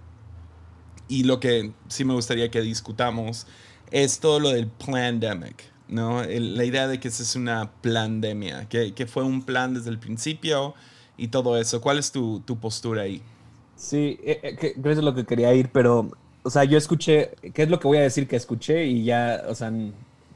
[1.08, 3.48] y lo que sí me gustaría que discutamos
[3.90, 6.22] es todo lo del pandemic, ¿no?
[6.22, 9.98] la idea de que esa es una pandemia, que, que, fue un plan desde el
[9.98, 10.76] principio
[11.20, 11.80] y todo eso.
[11.80, 13.22] ¿Cuál es tu, tu postura ahí?
[13.76, 16.10] Sí, eh, eh, que, eso es lo que quería ir, pero,
[16.42, 18.86] o sea, yo escuché, ¿qué es lo que voy a decir que escuché?
[18.86, 19.72] Y ya, o sea,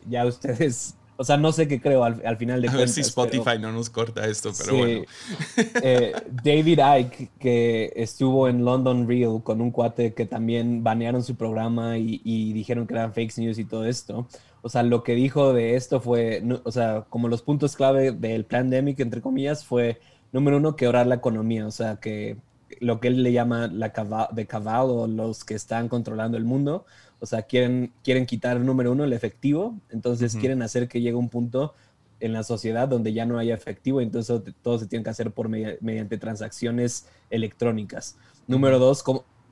[0.09, 3.57] ya ustedes o sea, no sé qué creo al, final de A ver si Spotify
[3.61, 5.05] no nos corta esto, pero bueno.
[5.83, 11.37] Eh, David Icke, que estuvo en London Real con un cuate que también banearon su
[11.37, 14.27] programa y, y, dijeron que eran fake news y todo esto.
[14.62, 18.44] O sea, lo que dijo de esto fue, o sea, como los puntos clave del
[18.44, 20.01] pandemic, entre comillas, fue,
[20.35, 21.66] número uno, quebrar la economía.
[21.66, 22.37] O sea, que
[22.81, 26.85] lo que él le llama la de caballo, los que están controlando el mundo
[27.25, 31.31] o sea, quieren, quieren quitar, número uno, el efectivo, entonces quieren hacer que llegue un
[31.31, 31.73] punto
[32.20, 35.49] en la sociedad donde ya no haya efectivo, entonces todo se tiene que hacer por
[35.49, 38.16] mediante transacciones electrónicas.
[38.47, 39.03] Número dos,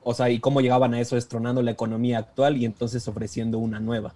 [0.03, 3.79] o sea, y cómo llegaban a eso estronando la economía actual y entonces ofreciendo una
[3.79, 4.13] nueva,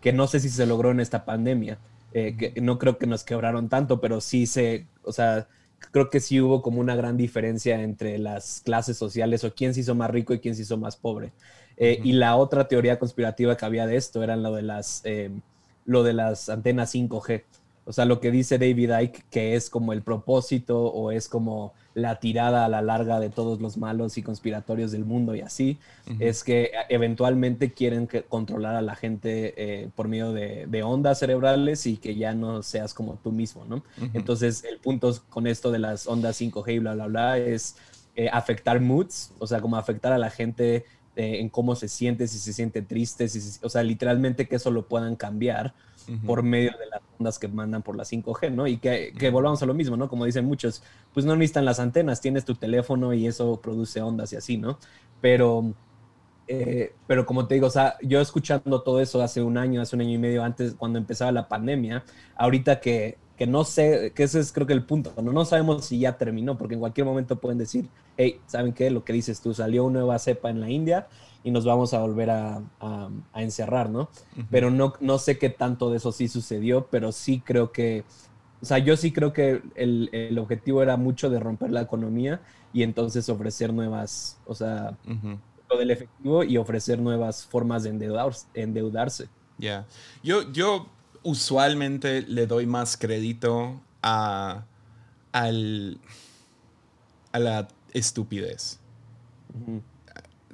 [0.00, 1.78] que no sé si se logró en esta pandemia,
[2.12, 5.46] eh, que no creo que nos quebraron tanto, pero sí se, o sea,
[5.78, 9.80] creo que sí hubo como una gran diferencia entre las clases sociales o quién se
[9.80, 11.32] hizo más rico y quién se hizo más pobre.
[11.76, 15.30] Eh, y la otra teoría conspirativa que había de esto era lo de las, eh,
[15.84, 17.44] lo de las antenas 5G.
[17.86, 21.72] O sea, lo que dice David Icke, que es como el propósito o es como
[21.94, 25.78] la tirada a la larga de todos los malos y conspiratorios del mundo y así,
[26.18, 31.96] es que eventualmente quieren controlar a la gente eh, por medio de, ondas cerebrales y
[31.96, 33.82] que ya no seas como tú mismo, ¿no?
[34.12, 37.76] Entonces, el punto con esto de las ondas 5G y bla, bla, bla, es
[38.32, 40.84] afectar moods, o sea, como afectar a la gente
[41.18, 44.70] eh, en cómo se siente, si se siente triste, si o sea, literalmente que eso
[44.70, 45.72] lo puedan cambiar
[46.24, 48.66] por medio de las ondas que mandan por la 5G, ¿no?
[48.66, 50.08] Y que, que, volvamos a lo mismo, ¿no?
[50.08, 54.32] Como dicen muchos, pues no necesitan las antenas, tienes tu teléfono y eso produce ondas
[54.32, 54.78] y así, ¿no?
[55.20, 55.72] Pero,
[56.48, 59.96] eh, pero como te digo, o sea, yo escuchando todo eso hace un año, hace
[59.96, 62.04] un año y medio antes, cuando empezaba la pandemia,
[62.36, 65.84] ahorita que que no sé, que ese es creo que el punto, no, no sabemos
[65.84, 68.90] si ya terminó, porque en cualquier momento pueden decir, hey, ¿saben qué?
[68.90, 71.06] Lo que dices tú, salió una nueva cepa en la India
[71.46, 74.10] y nos vamos a volver a, a, encerrar, ¿no?
[74.50, 78.02] Pero no, no sé qué tanto de eso sí sucedió, pero sí creo que,
[78.60, 82.40] o sea, yo sí creo que el, el objetivo era mucho de romper la economía
[82.72, 84.98] y entonces ofrecer nuevas, o sea,
[85.70, 88.48] lo del efectivo y ofrecer nuevas formas de endeudarse.
[88.54, 89.28] endeudarse.
[89.56, 89.86] Ya,
[90.24, 90.88] yo, yo
[91.22, 94.64] usualmente le doy más crédito a,
[95.30, 96.00] al,
[97.30, 98.80] a la estupidez.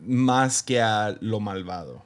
[0.06, 2.02] Más que a lo malvado.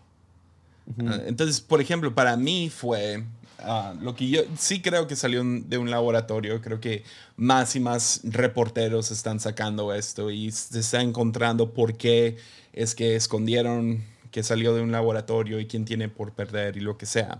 [1.01, 3.25] Ah, entonces, por ejemplo, para mí fue
[3.59, 6.61] ah, lo que yo sí creo que salió de un laboratorio.
[6.61, 7.03] Creo que
[7.37, 12.37] más y más reporteros están sacando esto y se está encontrando por qué
[12.73, 16.99] es que escondieron que salió de un laboratorio y quién tiene por perder y lo
[16.99, 17.39] que sea.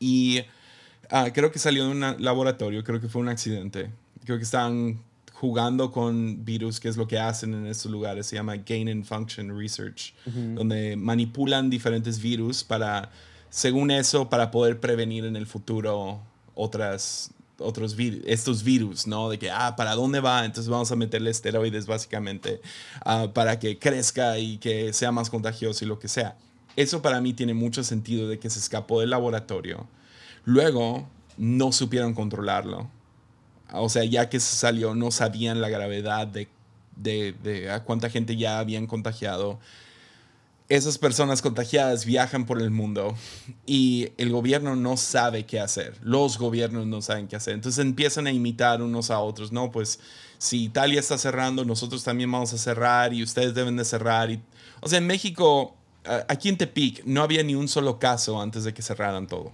[0.00, 0.42] Y
[1.10, 3.90] ah, creo que salió de un laboratorio, creo que fue un accidente.
[4.24, 4.98] Creo que estaban
[5.34, 9.04] jugando con virus, que es lo que hacen en estos lugares, se llama Gain and
[9.04, 13.10] Function Research, donde manipulan diferentes virus para,
[13.50, 16.20] según eso, para poder prevenir en el futuro
[16.54, 19.28] otras, otros virus, estos virus, ¿no?
[19.28, 20.44] De que, ah, ¿para dónde va?
[20.44, 22.60] Entonces vamos a meterle esteroides básicamente
[23.04, 26.36] ah, para que crezca y que sea más contagioso y lo que sea.
[26.76, 29.88] Eso para mí tiene mucho sentido de que se escapó del laboratorio.
[30.44, 32.88] Luego no supieron controlarlo.
[33.74, 36.48] O sea, ya que se salió, no sabían la gravedad de,
[36.96, 39.58] de, a cuánta gente ya habían contagiado.
[40.68, 43.14] Esas personas contagiadas viajan por el mundo
[43.66, 45.94] y el gobierno no sabe qué hacer.
[46.02, 47.54] Los gobiernos no saben qué hacer.
[47.54, 49.52] Entonces empiezan a imitar unos a otros.
[49.52, 50.00] No, pues
[50.38, 54.30] si Italia está cerrando, nosotros también vamos a cerrar y ustedes deben de cerrar.
[54.30, 54.40] Y,
[54.80, 55.74] o sea, en México
[56.28, 59.52] aquí en Tepic no había ni un solo caso antes de que cerraran todo.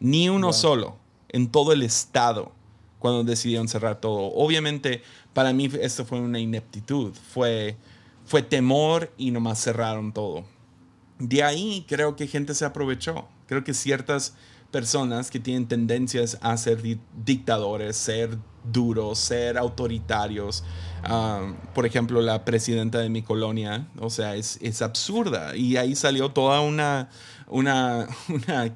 [0.00, 0.96] Ni uno solo
[1.28, 2.52] en todo el estado
[3.02, 4.32] cuando decidieron cerrar todo.
[4.32, 5.02] Obviamente,
[5.34, 7.76] para mí esto fue una ineptitud, fue,
[8.24, 10.44] fue temor y nomás cerraron todo.
[11.18, 13.28] De ahí creo que gente se aprovechó.
[13.46, 14.34] Creo que ciertas
[14.70, 16.80] personas que tienen tendencias a ser
[17.24, 20.64] dictadores, ser duros, ser autoritarios.
[21.74, 25.56] por ejemplo, la presidenta de mi colonia, o sea, es, es absurda.
[25.56, 27.10] Y ahí salió toda una,
[27.48, 28.72] una, una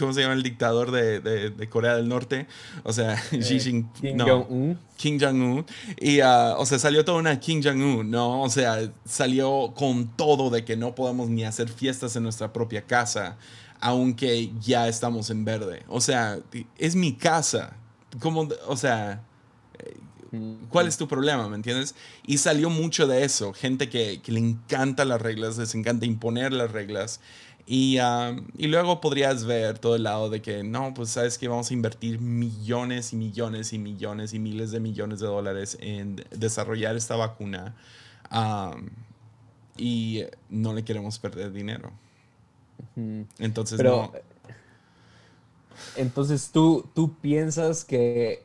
[0.00, 2.48] ¿cómo se llama el dictador de, de, Corea del Norte?
[2.82, 3.92] O sea, Xi eh, Jinping.
[3.92, 4.78] Kim Jong-un.
[4.96, 5.66] Kim Jong-un.
[6.00, 8.42] Y, uh, o sea, salió toda una Kim Jong-un, ¿no?
[8.42, 12.82] O sea, salió con todo de que no podemos ni hacer fiestas en nuestra propia
[12.82, 13.36] casa,
[13.78, 15.84] aunque ya estamos en verde.
[15.86, 16.38] O sea,
[16.78, 17.76] es mi casa.
[18.18, 19.22] Como, o sea,
[20.68, 21.48] ¿Cuál es tu problema?
[21.48, 21.96] ¿Me entiendes?
[22.24, 23.52] Y salió mucho de eso.
[23.52, 27.20] Gente que, que le encanta las reglas, les encanta imponer las reglas.
[27.72, 27.98] Y,
[28.58, 31.74] y, luego podrías ver todo el lado de que, no, pues sabes que vamos a
[31.74, 37.14] invertir millones y millones y millones y miles de millones de dólares en desarrollar esta
[37.14, 37.76] vacuna.
[39.76, 41.92] y no le queremos perder dinero.
[43.38, 44.14] Entonces, Pero,
[45.94, 48.42] Entonces, ¿tú, tú piensas que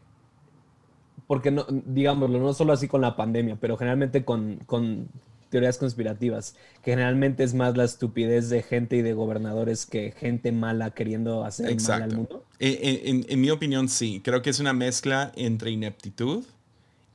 [1.26, 5.08] porque no, digámoslo, no solo así con la pandemia, pero generalmente con, con,
[5.56, 10.52] teorías conspirativas, que generalmente es más la estupidez de gente y de gobernadores que gente
[10.52, 12.46] mala queriendo hacer mal al mundo.
[12.60, 14.22] En, en, mi opinión, sí.
[14.24, 16.44] Creo que es una mezcla entre ineptitud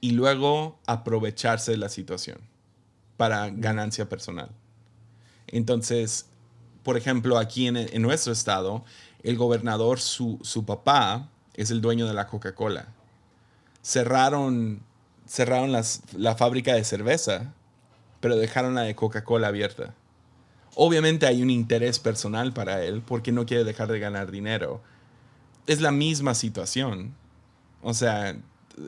[0.01, 2.39] y luego aprovecharse de la situación
[3.17, 4.49] para ganancia personal.
[5.47, 6.27] Entonces,
[6.83, 8.85] por ejemplo, aquí en, en nuestro estado,
[9.23, 12.89] el gobernador, su, su papá, es el dueño de la Coca-Cola
[13.83, 14.83] cerraron,
[15.27, 17.55] cerraron la fábrica de cerveza,
[18.21, 19.95] pero dejaron la de Coca-Cola abierta.
[20.75, 24.81] Obviamente hay un interés personal para él porque no quiere dejar de ganar dinero.
[25.67, 27.15] Es la misma situación.
[27.83, 28.37] O sea,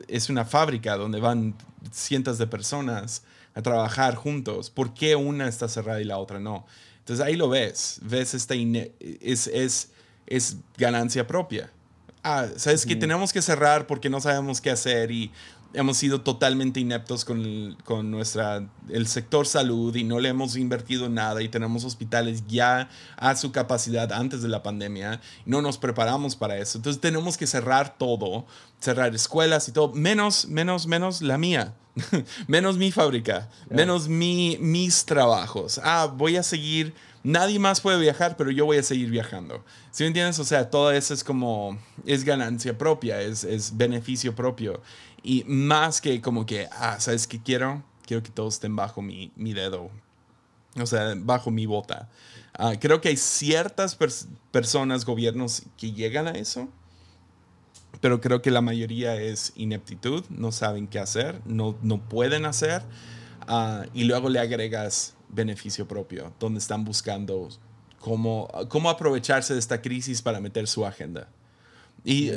[0.07, 1.55] es una fábrica donde van
[1.91, 4.69] cientos de personas a trabajar juntos.
[4.69, 6.65] ¿Por qué una está cerrada y la otra no?
[6.99, 7.99] Entonces ahí lo ves.
[8.01, 9.91] Ves esta es, es,
[10.25, 11.69] es ganancia propia
[12.23, 15.31] ah, sabes que tenemos que cerrar porque no sabemos qué hacer y
[15.73, 20.55] hemos sido totalmente ineptos con, el, con nuestra, el sector salud y no le hemos
[20.55, 25.19] invertido nada y tenemos hospitales ya a su capacidad antes de la pandemia.
[25.45, 26.77] no nos preparamos para eso.
[26.77, 28.45] Entonces tenemos que cerrar todo,
[28.79, 31.73] cerrar escuelas y todo, menos, menos, menos la mía.
[32.47, 35.79] menos mi fábrica, menos mi, mis trabajos.
[35.83, 39.63] Ah, voy a seguir nadie más puede viajar, pero yo voy a seguir viajando.
[39.91, 40.37] ¿Sí me entiendes?
[40.39, 44.81] O sea, todo eso es como, es ganancia propia, es, es beneficio propio.
[45.23, 47.83] Y más que como que, ah, ¿sabes qué quiero?
[48.05, 49.89] Quiero que todos estén bajo mi, mi dedo,
[50.79, 52.09] o sea, bajo mi bota.
[52.53, 53.97] Ah, creo que hay ciertas
[54.51, 56.67] personas, gobiernos que llegan a eso,
[58.01, 62.81] pero creo que la mayoría es ineptitud, no saben qué hacer, no, no pueden hacer,
[63.47, 67.47] uh, y luego le agregas beneficio propio, donde están buscando
[67.99, 71.29] cómo, cómo aprovecharse de esta crisis para meter su agenda.
[72.03, 72.31] Y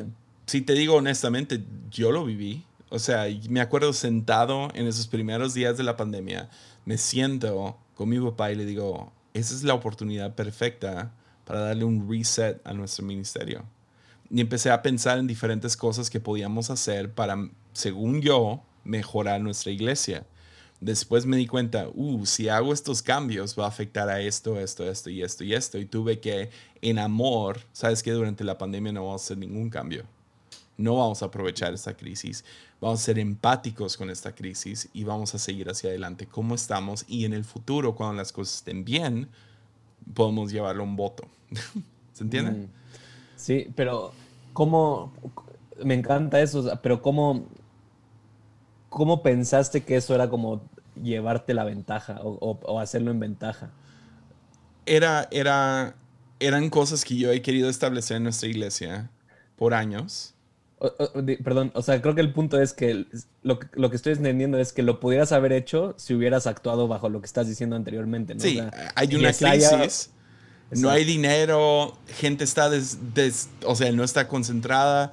[0.46, 2.64] si te digo honestamente, yo lo viví.
[2.88, 6.48] O sea, me acuerdo sentado en esos primeros días de la pandemia,
[6.84, 11.12] me siento con mi papá y le digo, esa es la oportunidad perfecta
[11.44, 13.64] para darle un reset a nuestro ministerio.
[14.30, 17.36] Y empecé a pensar en diferentes cosas que podíamos hacer para,
[17.72, 20.24] según yo, mejorar nuestra iglesia.
[20.80, 24.88] Después me di cuenta, uh, si hago estos cambios va a afectar a esto, esto,
[24.88, 25.78] esto y esto y esto.
[25.78, 26.50] Y tuve que,
[26.82, 30.04] en amor, sabes que durante la pandemia no vamos a hacer ningún cambio.
[30.76, 32.44] No vamos a aprovechar esta crisis.
[32.80, 37.04] Vamos a ser empáticos con esta crisis y vamos a seguir hacia adelante como estamos.
[37.08, 39.28] Y en el futuro, cuando las cosas estén bien,
[40.14, 41.24] podemos llevarlo a un voto.
[42.12, 42.52] ¿Se entiende?
[42.52, 42.68] Mm.
[43.36, 44.12] Sí, pero
[44.52, 45.12] ¿cómo?
[45.84, 47.46] Me encanta eso, pero ¿cómo
[48.96, 50.62] ¿cómo pensaste que eso era como
[51.02, 53.68] llevarte la ventaja o, hacerlo en ventaja?
[54.86, 55.96] Era, era,
[56.40, 59.10] eran cosas que yo he querido establecer en nuestra iglesia
[59.56, 60.32] por años.
[61.42, 63.06] Perdón, o sea, creo que el punto es que
[63.42, 67.08] lo, lo, que estoy entendiendo es que lo pudieras haber hecho si hubieras actuado bajo
[67.08, 68.34] lo que estás diciendo anteriormente.
[68.34, 68.40] ¿no?
[68.40, 68.60] Sí,
[68.94, 70.10] hay una crisis,
[70.70, 72.70] no hay dinero, gente está,
[73.64, 75.12] o sea, no está concentrada.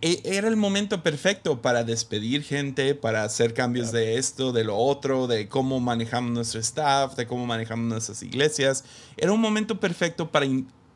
[0.00, 4.76] E, era el momento perfecto para despedir gente, para hacer cambios de esto, de lo
[4.76, 8.84] otro, de cómo manejamos nuestro staff, de cómo manejamos nuestras iglesias.
[9.16, 10.46] Era un momento perfecto para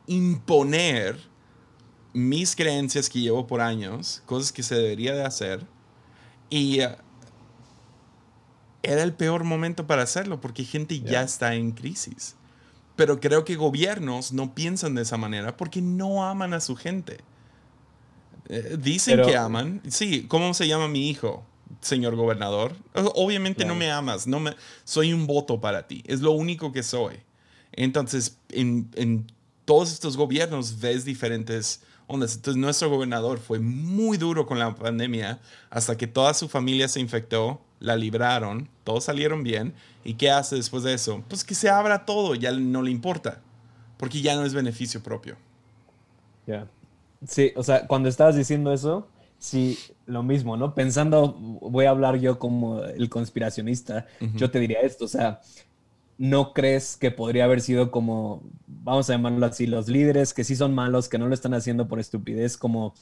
[0.06, 1.31] imponer
[2.12, 5.66] mis creencias que llevo por años, cosas que se debería de hacer.
[6.50, 6.96] Y eh,
[8.82, 12.36] era el peor momento para hacerlo porque gente ya está en crisis.
[12.96, 17.20] Pero creo que gobiernos no piensan de esa manera porque no aman a su gente.
[18.48, 19.80] Eh, dicen que aman.
[19.88, 21.46] Sí, ¿cómo se llama mi hijo?
[21.80, 22.76] Señor gobernador.
[22.92, 26.82] Obviamente no me amas, no me, soy un voto para ti, es lo único que
[26.82, 27.16] soy.
[27.72, 29.26] Entonces, en, en
[29.64, 31.80] todos estos gobiernos ves diferentes
[32.12, 32.34] ondas.
[32.36, 37.00] Entonces, nuestro gobernador fue muy duro con la pandemia hasta que toda su familia se
[37.00, 39.74] infectó, la libraron, todos salieron bien.
[40.04, 41.22] ¿Y qué hace después de eso?
[41.28, 43.40] Pues que se abra todo, ya no le importa,
[43.96, 45.36] porque ya no es beneficio propio.
[46.46, 46.66] Ya.
[47.26, 49.06] Sí, o sea, cuando estabas diciendo eso,
[49.38, 50.74] sí, lo mismo, ¿no?
[50.74, 55.40] Pensando, voy a hablar yo como el conspiracionista, yo te diría esto, o sea,
[56.22, 60.54] ¿no crees que podría haber sido como, vamos a llamarlo así, los líderes que sí
[60.54, 62.94] son malos, que no lo están haciendo por estupidez, como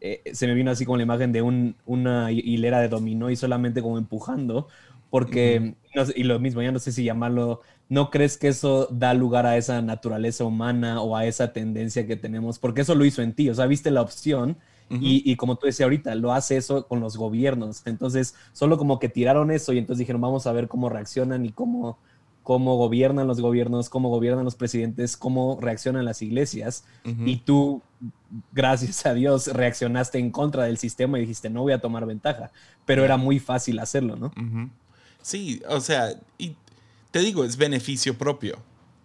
[0.00, 3.82] eh, se me vino así como la imagen de una hilera de dominó y solamente
[3.82, 4.68] como empujando,
[5.10, 5.74] porque,
[6.14, 9.58] y lo mismo, ya no sé si llamarlo, ¿no crees que eso da lugar a
[9.58, 12.58] esa naturaleza humana o a esa tendencia que tenemos?
[12.58, 14.56] Porque eso lo hizo en ti, o sea, viste la opción.
[14.88, 17.82] y, y, como tú decías ahorita, lo hace eso con los gobiernos.
[17.86, 21.50] Entonces, solo como que tiraron eso y entonces dijeron, vamos a ver cómo reaccionan y
[21.50, 21.98] cómo,
[22.46, 26.84] cómo gobiernan los gobiernos, cómo gobiernan los presidentes, cómo reaccionan las iglesias.
[27.24, 27.82] Y tú,
[28.52, 32.52] gracias a Dios, reaccionaste en contra del sistema y dijiste, no voy a tomar ventaja.
[32.84, 34.30] Pero era muy fácil hacerlo, ¿no?
[35.22, 36.54] Sí, o sea, y
[37.10, 38.58] te digo, es beneficio propio.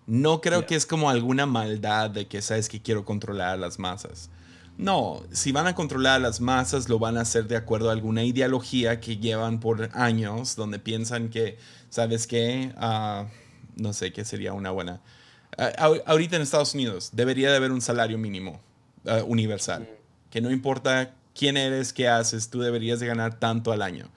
[0.06, 3.80] No creo que es como alguna maldad de que sabes que quiero controlar a las
[3.80, 4.30] masas.
[4.78, 7.94] No, si van a controlar a las masas, lo van a hacer de acuerdo a
[7.94, 11.58] alguna ideología que llevan por años, donde piensan que
[11.92, 12.74] ¿sabes qué?
[12.78, 13.28] Ah,
[13.76, 15.02] no sé qué sería una buena.
[15.58, 18.60] Ah, ahorita en Estados Unidos debería de haber un salario mínimo
[19.06, 19.88] ah, universal,
[20.32, 24.10] que no importa quién eres, qué haces, tú deberías de ganar tanto al año,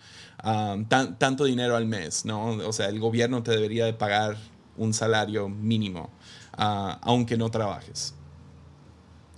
[1.19, 2.49] tanto dinero al mes, ¿no?
[2.67, 4.37] O sea, el gobierno te debería de pagar
[4.77, 6.11] un salario mínimo,
[6.57, 8.15] aunque no trabajes.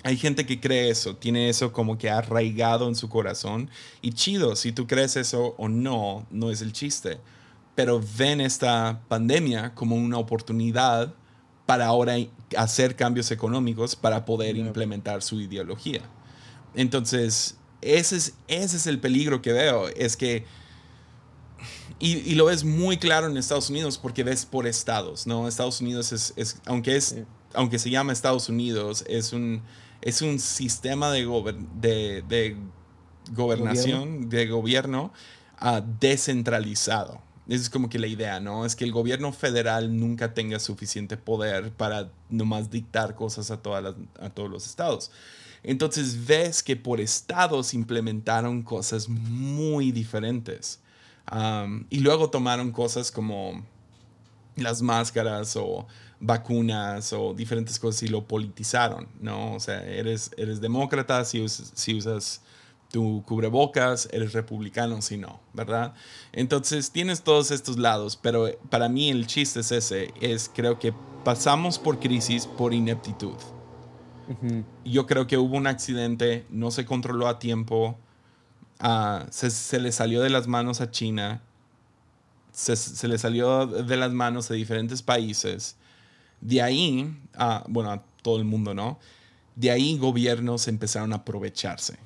[0.02, 3.70] Hay gente que cree eso, tiene eso como que arraigado en su corazón
[4.02, 7.18] y chido, si tú crees eso o no, no es el chiste
[7.76, 11.14] pero ven esta pandemia como una oportunidad
[11.66, 12.16] para ahora
[12.56, 16.00] hacer cambios económicos para poder implementar su ideología.
[16.74, 20.44] Entonces, ese es, ese es el peligro que veo, es que,
[21.98, 25.48] y, lo ves muy claro en Estados Unidos porque ves por estados, ¿no?
[25.48, 27.16] Estados Unidos es, es aunque, es
[27.54, 29.62] aunque se llama Estados Unidos, es un,
[30.02, 31.26] es un sistema de,
[31.74, 32.56] de, de
[33.32, 35.12] gobernación, de gobierno
[35.60, 37.25] uh, descentralizado.
[37.48, 38.64] Esa es como que la idea, ¿no?
[38.64, 43.94] Es que el gobierno federal nunca tenga suficiente poder para nomás dictar cosas a, todas
[44.20, 45.12] a todos los estados.
[45.62, 50.80] Entonces ves que por estados implementaron cosas muy diferentes.
[51.90, 53.64] y luego tomaron cosas como
[54.56, 55.86] las máscaras o
[56.20, 59.54] vacunas o diferentes cosas y lo politizaron, ¿no?
[59.54, 62.40] O sea, eres, eres demócrata si, si usas
[62.90, 65.94] tu cubrebocas, eres republicano si no, ¿verdad?
[66.32, 70.94] Entonces tienes todos estos lados, pero para mí el chiste es ese, es creo que
[71.24, 73.34] pasamos por crisis por ineptitud.
[74.84, 77.96] Yo creo que hubo un accidente, no se controló a tiempo,
[78.82, 81.42] uh, se, le salió de las manos a China,
[82.50, 85.76] se, le salió de las manos a diferentes países.
[86.40, 88.98] De ahí, uh, bueno, a todo el mundo, ¿no?
[89.54, 91.98] De ahí gobiernos empezaron a aprovecharse.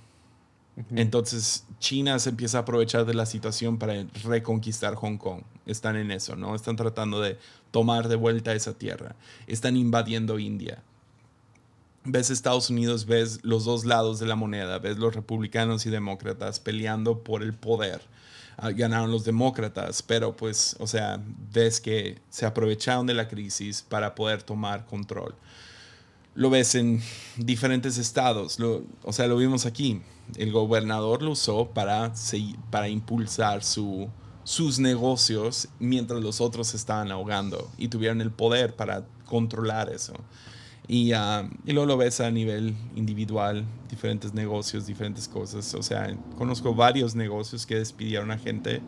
[0.95, 5.43] Entonces China se empieza a aprovechar de la situación para reconquistar Hong Kong.
[5.66, 6.55] Están en eso, ¿no?
[6.55, 7.38] Están tratando de
[7.71, 9.16] tomar de vuelta esa tierra.
[9.47, 10.83] Están invadiendo India.
[12.05, 16.59] Ves Estados Unidos, ves los dos lados de la moneda, ves los republicanos y demócratas
[16.59, 18.01] peleando por el poder.
[18.57, 21.21] Ah, ganaron los demócratas, pero pues, o sea,
[21.53, 25.35] ves que se aprovecharon de la crisis para poder tomar control
[26.35, 27.03] lo ves en
[27.37, 28.59] diferentes estados.
[28.61, 30.01] o sea, lo vimos aquí.
[30.37, 32.12] El gobernador lo usó para,
[32.71, 34.09] para impulsar su,
[34.45, 40.14] sus negocios mientras los otros estaban ahogando y tuvieron el poder para controlar eso.
[40.88, 45.73] Y, uh, y luego lo ves a nivel individual, diferentes negocios, diferentes cosas.
[45.75, 48.83] O sea, conozco varios negocios que despidieron a gente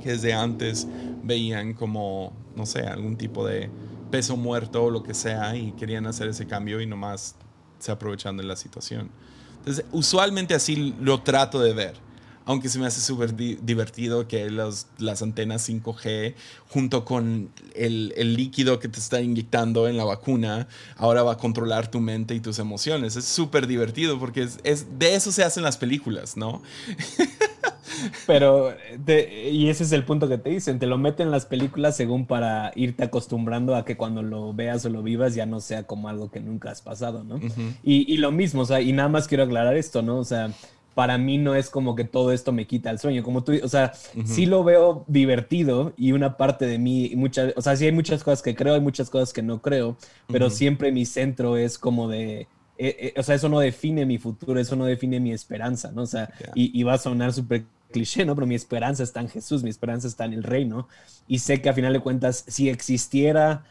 [0.00, 0.86] que desde antes
[1.24, 3.68] veían como, no sé, algún tipo de
[4.10, 7.34] peso muerto o lo que sea y querían hacer ese cambio y nomás
[7.78, 9.10] se aprovechando de la situación.
[9.92, 12.08] Usualmente así lo trato de ver.
[12.44, 16.34] Aunque se me hace súper divertido que las antenas 5G,
[16.70, 21.90] junto con el, líquido que te está inyectando en la vacuna, ahora va a controlar
[21.90, 23.16] tu mente y tus emociones.
[23.16, 26.62] Es súper divertido porque es, de eso se hacen las películas, ¿no?
[28.26, 28.74] Pero,
[29.06, 32.26] y ese es el punto que te dicen, te lo meten en las películas según
[32.26, 36.08] para irte acostumbrando a que cuando lo veas o lo vivas ya no sea como
[36.08, 37.40] algo que nunca has pasado, ¿no?
[37.82, 40.18] y, y, lo mismo, o sea, y nada más quiero aclarar esto, ¿no?
[40.18, 40.50] O sea,
[40.94, 43.68] para mí no es como que todo esto me quita el sueño, como tú, o
[43.68, 43.92] sea,
[44.24, 48.24] sí lo veo divertido y una parte de mí, muchas, o sea, sí hay muchas
[48.24, 52.08] cosas que creo, hay muchas cosas que no creo, pero siempre mi centro es como
[52.08, 55.90] de eh, eh, o sea, eso no define mi futuro, eso no define mi esperanza,
[55.90, 56.02] ¿no?
[56.02, 58.34] O sea, y, va a sonar súper cliché, ¿no?
[58.34, 60.88] Pero mi esperanza está en Jesús, mi esperanza está en el reino.
[61.26, 63.64] Y sé que a final de cuentas, si existiera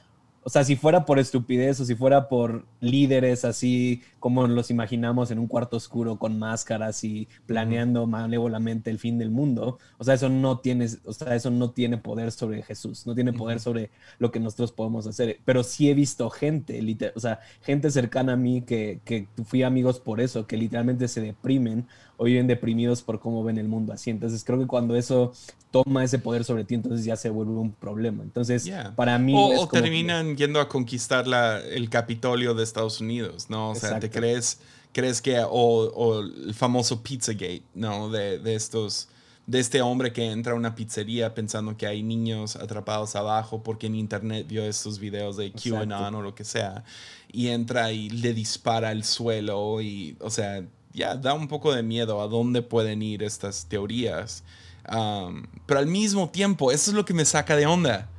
[0.48, 5.30] o sea, si fuera por estupidez o si fuera por líderes así como los imaginamos
[5.30, 10.14] en un cuarto oscuro con máscaras y planeando malévolamente el fin del mundo, o sea,
[10.14, 13.92] eso no tiene, o sea, eso no tiene poder sobre Jesús, no tiene poder sobre
[14.20, 15.42] lo que nosotros podemos hacer.
[15.44, 16.82] Pero sí he visto gente,
[17.14, 21.20] o sea, gente cercana a mí que, que fui amigos por eso, que literalmente se
[21.20, 21.88] deprimen
[22.18, 24.10] o viven deprimidos por cómo ven el mundo así.
[24.10, 25.32] Entonces creo que cuando eso
[25.72, 28.24] toma ese poder sobre ti, entonces ya se vuelve un problema.
[28.24, 29.34] Entonces, para mí...
[29.36, 33.70] O, terminan yendo a conquistar la, el Capitolio de Estados Unidos, ¿no?
[33.72, 34.60] O sea, te crees,
[34.92, 35.40] crees que...
[35.48, 38.10] O, el famoso Pizzagate, ¿no?
[38.10, 39.10] De, de estos
[39.46, 43.88] de este hombre que entra a una pizzería pensando que hay niños atrapados abajo porque
[43.88, 46.84] en internet vio estos videos de QAnon o lo que sea
[47.32, 50.66] y entra y le dispara al suelo y, o sea,
[50.98, 54.44] ya da un poco de miedo a dónde pueden ir estas teorías.
[54.92, 58.10] Um, pero al mismo tiempo, eso es lo que me saca de onda.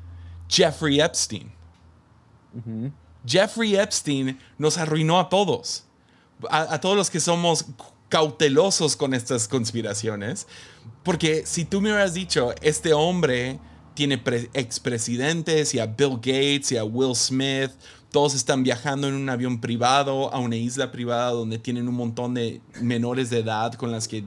[0.48, 1.50] Jeffrey Epstein.
[3.26, 5.84] Jeffrey Epstein nos arruinó a todos.
[6.50, 7.66] A, todos los que somos
[8.08, 10.46] cautelosos con estas conspiraciones.
[11.02, 13.58] Porque si tú me hubieras dicho, este hombre
[13.98, 14.22] tiene
[14.54, 17.72] expresidentes y a Bill Gates y a Will Smith
[18.12, 22.32] todos están viajando en un avión privado a una isla privada donde tienen un montón
[22.32, 24.22] de menores de edad con las que,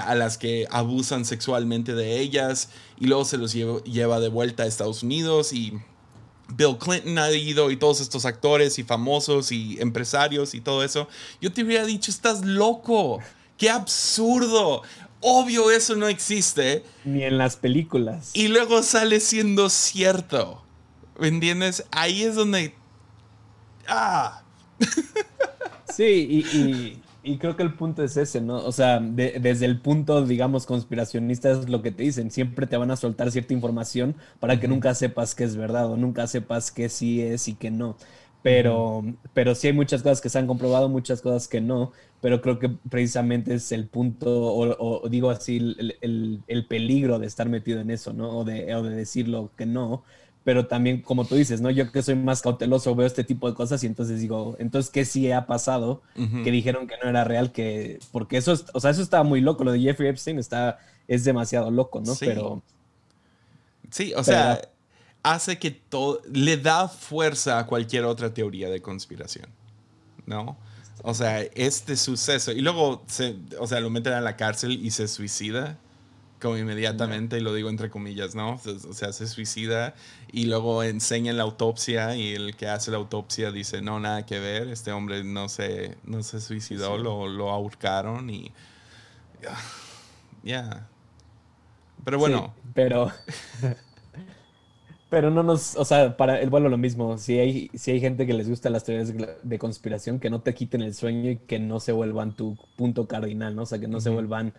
[0.00, 2.68] a las que abusan sexualmente de ellas
[3.00, 5.72] y luego se los lleva, de vuelta a Estados Unidos y
[6.54, 11.08] Bill Clinton ha ido y todos estos actores y famosos y empresarios y todo eso.
[11.40, 13.18] Yo te hubiera dicho, estás loco.
[13.56, 14.82] ¡Qué absurdo!
[15.20, 16.84] Obvio eso no existe.
[17.04, 18.30] Ni en las películas.
[18.34, 20.62] Y luego sale siendo cierto.
[21.18, 21.84] ¿Me entiendes?
[21.90, 22.74] Ahí es donde
[23.88, 24.42] ¡Ah!
[25.92, 26.44] Sí,
[27.24, 28.58] y, creo que el punto es ese, ¿no?
[28.58, 32.30] O sea, desde el punto, digamos, conspiracionista es lo que te dicen.
[32.30, 35.96] Siempre te van a soltar cierta información para que nunca sepas que es verdad o
[35.96, 37.96] nunca sepas que sí es y que no.
[38.42, 41.92] Pero, pero sí hay muchas cosas que se han comprobado, muchas cosas que no.
[42.20, 47.80] Pero creo que precisamente es el punto, o, digo así, el, peligro de estar metido
[47.80, 48.38] en eso, ¿no?
[48.38, 50.04] O de, o de decirlo que no
[50.48, 51.70] pero también, como tú dices, ¿no?
[51.70, 55.04] Yo que soy más cauteloso veo este tipo de cosas y entonces digo, entonces, ¿qué
[55.04, 56.00] sí ha pasado?
[56.14, 59.62] Que dijeron que no era real, que, porque eso, o sea, eso estaba muy loco,
[59.62, 62.14] lo de Jeffrey Epstein está, es demasiado loco, ¿no?
[62.14, 62.24] Sí.
[62.24, 62.62] Pero...
[63.90, 64.62] Sí, o sea,
[65.32, 69.48] hace que todo, le da fuerza a cualquier otra teoría de conspiración,
[70.26, 70.56] ¿no?
[71.02, 74.90] O sea, este suceso, y luego, se, o sea, lo meten a la cárcel y
[74.90, 75.78] se suicida
[76.40, 78.60] como inmediatamente, y lo digo entre comillas, ¿no?
[78.88, 79.94] O sea, se suicida
[80.32, 84.38] y luego enseñan la autopsia y el que hace la autopsia dice, no, nada que
[84.38, 88.52] ver, este hombre no se, no se suicidó, lo, lo ahorcaron y...
[90.42, 90.86] Ya.
[92.04, 92.54] Pero bueno.
[92.74, 93.12] pero...
[95.10, 97.16] Pero no nos, o sea, para el vuelo lo mismo.
[97.16, 100.54] Si hay, si hay gente que les gusta las teorías de conspiración, que no te
[100.54, 103.62] quiten el sueño y que no se vuelvan tu punto cardinal, ¿no?
[103.62, 104.52] O sea, que no se vuelvan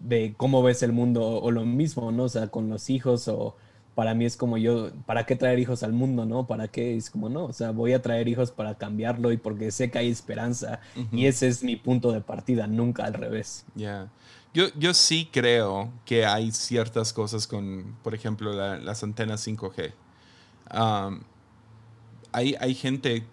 [0.00, 2.24] de cómo ves el mundo o, lo mismo, ¿no?
[2.24, 3.56] O sea, con los hijos o
[3.94, 6.46] para mí es como yo, ¿para qué traer hijos al mundo, no?
[6.46, 6.96] ¿Para qué?
[6.96, 9.98] Es como, no, o sea, voy a traer hijos para cambiarlo y porque sé que
[9.98, 10.80] hay esperanza
[11.12, 13.64] y ese es mi punto de partida, nunca al revés.
[13.74, 14.10] Ya.
[14.54, 19.92] Yo, yo sí creo que hay ciertas cosas con, por ejemplo, las antenas 5G.
[22.32, 23.24] hay, hay gente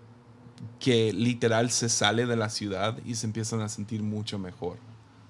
[0.79, 4.88] que literal se sale de la ciudad y se empiezan a sentir mucho mejor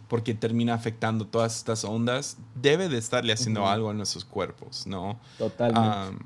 [0.09, 5.19] porque termina afectando todas estas ondas, debe de estarle haciendo algo a nuestros cuerpos, ¿no?
[5.37, 6.17] Totalmente.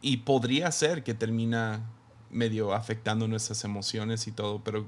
[0.00, 1.80] y podría ser que termina
[2.30, 4.86] medio afectando nuestras emociones y todo, pero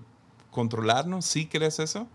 [0.50, 2.08] controlarnos, ¿sí crees eso?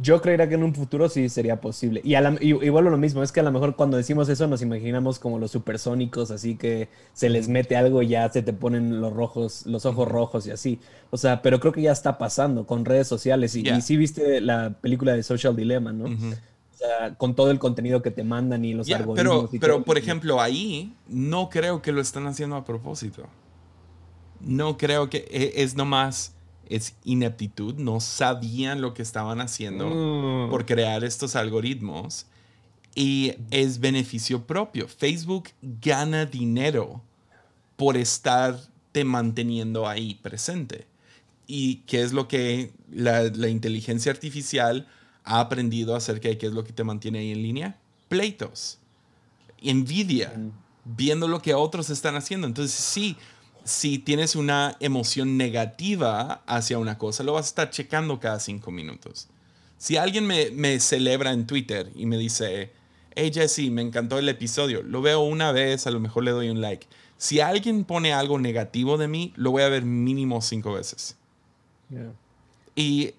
[0.00, 2.00] Yo creería que en un futuro sí sería posible.
[2.04, 2.14] Y,
[2.46, 5.50] igual lo mismo, es que a lo mejor cuando decimos eso nos imaginamos como los
[5.50, 9.86] supersónicos, así que se les mete algo y ya se te ponen los rojos, los
[9.86, 10.80] ojos rojos y así.
[11.10, 13.54] O sea, pero creo que ya está pasando con redes sociales.
[13.54, 16.04] Y, sí viste la película de Social Dilemma, ¿no?
[16.06, 19.50] O sea, con todo el contenido que te mandan y los algoritmos.
[19.50, 23.28] Pero, pero por ejemplo, ahí no creo que lo están haciendo a propósito.
[24.40, 26.33] No creo que e, es nomás
[26.68, 30.50] es ineptitud, no sabían lo que estaban haciendo mm.
[30.50, 32.26] por crear estos algoritmos
[32.94, 34.88] y es beneficio propio.
[34.88, 37.02] Facebook gana dinero
[37.76, 40.86] por estarte manteniendo ahí presente.
[41.46, 44.86] ¿Y qué es lo que la, inteligencia artificial
[45.24, 47.78] ha aprendido acerca de qué es lo que te mantiene ahí en línea?
[48.08, 48.78] Pleitos,
[49.60, 50.52] envidia, mm.
[50.96, 52.46] viendo lo que otros están haciendo.
[52.46, 53.16] Entonces sí,
[53.64, 58.70] si tienes una emoción negativa hacia una cosa, lo vas a estar checando cada cinco
[58.70, 59.28] minutos.
[59.78, 62.70] Si alguien me, celebra en Twitter y me dice,
[63.14, 66.50] hey Jesse, me encantó el episodio, lo veo una vez, a lo mejor le doy
[66.50, 66.86] un like.
[67.16, 71.16] Si alguien pone algo negativo de mí, lo voy a ver mínimo cinco veces.
[72.76, 73.14] Y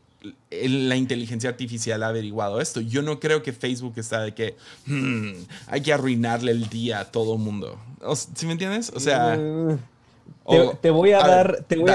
[0.52, 2.82] la inteligencia artificial ha averiguado esto.
[2.82, 5.34] Yo no creo que Facebook está de que hmm,
[5.68, 7.80] hay que arruinarle el día a todo mundo.
[8.36, 8.92] ¿Sí me entiendes?
[8.94, 9.40] O sea...
[10.82, 11.90] Te, voy a, dar, te, voy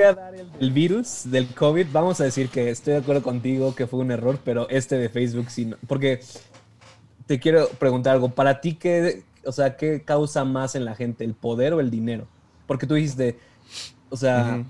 [0.00, 1.86] a, dar el, virus del COVID.
[1.92, 5.08] Vamos a decir que estoy de acuerdo contigo que fue un error, pero este de
[5.08, 5.72] Facebook sí.
[5.86, 6.20] porque
[7.26, 8.30] te quiero preguntar algo.
[8.30, 11.24] Para ti, ¿qué, o sea, ¿qué causa más en la gente?
[11.24, 12.26] ¿El poder o el dinero?
[12.66, 13.38] Porque tú dijiste,
[14.10, 14.64] o sea,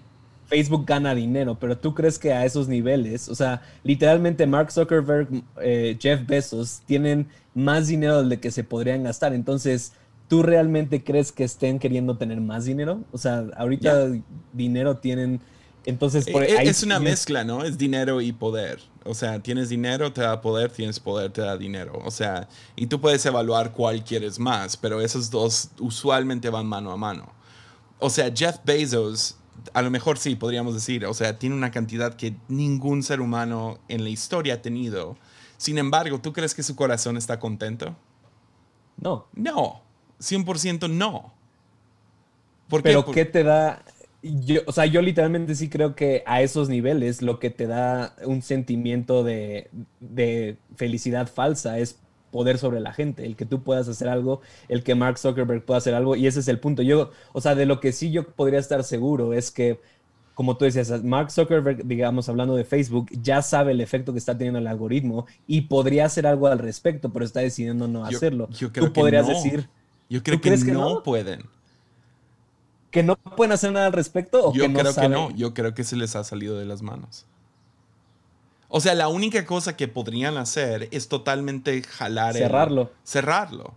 [0.47, 5.29] Facebook gana dinero, pero tú crees que a esos niveles, o sea, literalmente Mark Zuckerberg,
[5.61, 9.33] eh, Jeff Bezos tienen más dinero del que se podrían gastar.
[9.33, 9.93] Entonces,
[10.29, 13.05] ¿tú realmente crees que estén queriendo tener más dinero?
[13.12, 14.11] O sea, ahorita
[14.53, 15.41] dinero tienen...
[15.85, 17.62] Entonces, por, e, es una mezcla, ¿no?
[17.62, 18.81] Es dinero y poder.
[19.05, 22.01] O sea, tienes dinero, te da poder, tienes poder, te da dinero.
[22.05, 26.91] O sea, y tú puedes evaluar cuál quieres más, pero esos dos usualmente van mano
[26.91, 27.33] a mano.
[28.01, 29.37] O sea, Jeff Bezos,
[29.72, 33.79] a lo mejor sí, podríamos decir, o sea, tiene una cantidad que ningún ser humano
[33.87, 35.16] en la historia ha tenido.
[35.57, 37.95] Sin embargo, ¿tú crees que su corazón está contento?
[38.99, 39.29] No.
[39.35, 39.83] No,
[40.21, 41.33] 100% no.
[42.69, 43.12] ¿Por Pero qué?
[43.12, 43.83] ¿qué te da?
[44.23, 48.17] Yo, o sea, yo literalmente sí creo que a esos niveles lo que te da
[48.25, 51.99] un sentimiento de, de, felicidad falsa es
[52.33, 55.79] poder sobre la gente, el que tú puedas hacer algo, el que Mark Zuckerberg pueda
[55.79, 56.83] hacer algo, y ese es el punto.
[56.83, 59.81] Yo, o sea, de lo que sí yo podría estar seguro es que,
[60.35, 64.37] como tú decías, Mark Zuckerberg, digamos, hablando de Facebook, ya sabe el efecto que está
[64.37, 68.49] teniendo el algoritmo y podría hacer algo al respecto, pero está decidiendo no hacerlo.
[68.51, 69.69] Yo creo tú podrías decir
[70.09, 71.45] yo creo que, no, pueden.
[72.91, 74.49] ¿Que no pueden hacer nada al respecto?
[74.49, 75.31] ¿o yo creo que no.
[75.33, 77.27] Yo creo que se les ha salido de las manos.
[78.69, 82.35] O sea, la única cosa que podrían hacer es totalmente jalar.
[82.35, 82.93] Cerrarlo.
[83.05, 83.75] cerrarlo.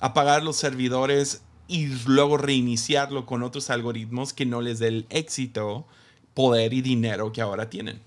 [0.00, 5.86] Apagar los servidores y luego reiniciarlo con otros algoritmos que no les dé el éxito,
[6.34, 8.00] poder y dinero que ahora tienen.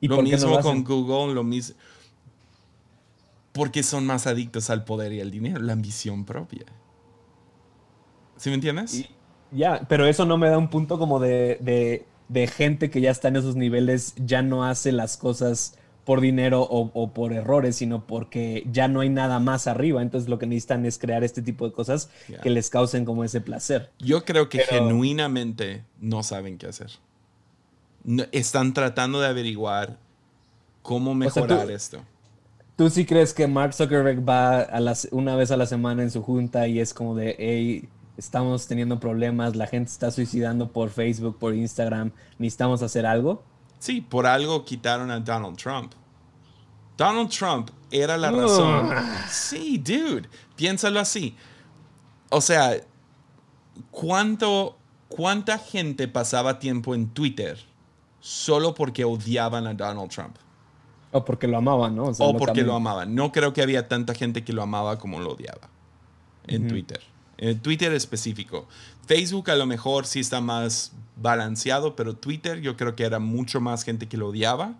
[0.00, 1.74] ¿Y lo mismo con Google, lo mismo
[3.52, 6.64] porque son más adictos al poder y al dinero, la ambición propia.
[8.36, 9.08] ¿Sí me entiendes?
[9.50, 12.06] ya, pero eso no me da un punto como de,
[12.54, 17.12] gente que ya está en esos niveles, ya no hace las cosas por dinero o,
[17.12, 20.00] por errores, sino porque ya no hay nada más arriba.
[20.00, 22.10] Entonces lo que necesitan es crear este tipo de cosas
[22.42, 23.90] que les causen como ese placer.
[23.98, 26.90] Yo creo que genuinamente no saben qué hacer.
[28.32, 29.98] están tratando de averiguar
[30.82, 32.02] cómo mejorar esto.
[32.80, 36.10] ¿Tú sí crees que Mark Zuckerberg va a las, una vez a la semana en
[36.10, 40.88] su junta y es como de, hey, estamos teniendo problemas, la gente está suicidando por
[40.88, 43.44] Facebook, por Instagram, necesitamos hacer algo?
[43.80, 45.92] Sí, por algo quitaron a Donald Trump.
[46.96, 48.94] Donald Trump era la razón.
[49.28, 50.26] Sí, dude,
[50.56, 51.36] piénsalo así.
[52.30, 52.80] O sea,
[53.90, 54.78] ¿cuánto,
[55.08, 57.58] ¿cuánta gente pasaba tiempo en Twitter
[58.20, 60.38] solo porque odiaban a Donald Trump?
[61.12, 62.04] O porque lo amaban, ¿no?
[62.18, 63.14] O, porque lo amaban.
[63.14, 65.68] No creo que había tanta gente que lo amaba como lo odiaba
[66.46, 67.00] en Twitter.
[67.38, 68.68] En Twitter específico.
[69.06, 73.60] Facebook a lo mejor sí está más balanceado, pero Twitter yo creo que era mucho
[73.60, 74.74] más gente que lo odiaba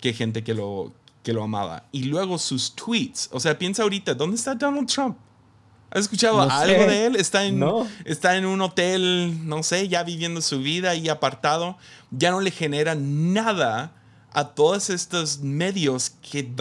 [0.00, 0.92] que gente que lo,
[1.22, 1.84] que lo amaba.
[1.90, 3.30] Y luego sus tweets.
[3.32, 5.16] O sea, piensa ahorita, ¿dónde está Donald Trump?
[5.90, 7.16] ¿Has escuchado algo de él?
[7.16, 7.64] Está en,
[8.04, 11.78] está en un hotel, no sé, ya viviendo su vida y apartado.
[12.10, 13.92] Ya no le genera nada
[14.34, 16.52] a todos estos medios que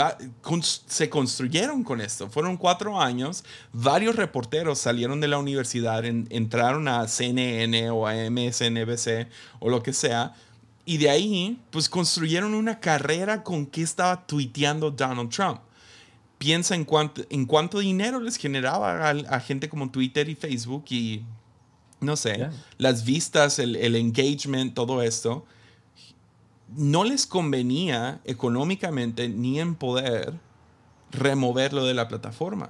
[0.87, 2.29] se construyeron con esto.
[2.29, 9.27] Fueron cuatro años, varios reporteros salieron de la universidad, entraron a CNN o a MSNBC
[9.59, 10.35] o lo que sea,
[10.85, 15.59] y de ahí pues construyeron una carrera con qué estaba tuiteando Donald Trump.
[16.37, 21.23] Piensa en cuánto, en cuánto dinero les generaba a, gente como Twitter y Facebook y
[22.01, 25.47] no sé, las vistas, el, el engagement, todo esto
[26.75, 30.33] no les convenía económicamente ni en poder
[31.11, 32.69] removerlo de la plataforma.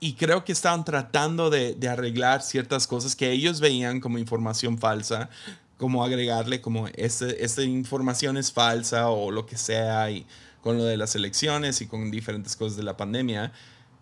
[0.00, 5.30] Y creo que estaban tratando de, arreglar ciertas cosas que ellos veían como información falsa,
[5.78, 10.26] como agregarle como este, esta información es falsa o lo que sea, y
[10.60, 13.52] con lo de las elecciones y con diferentes cosas de la pandemia.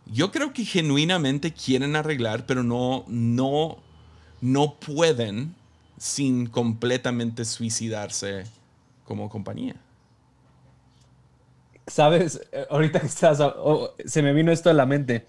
[0.07, 3.79] Yo creo que genuinamente quieren arreglar, pero no, no,
[4.41, 5.55] no pueden
[6.03, 8.43] sin completamente suicidarse
[9.05, 9.77] como compañía.
[11.87, 12.41] Sabes,
[12.71, 13.39] ahorita que estás,
[14.05, 15.27] se me vino esto a la mente.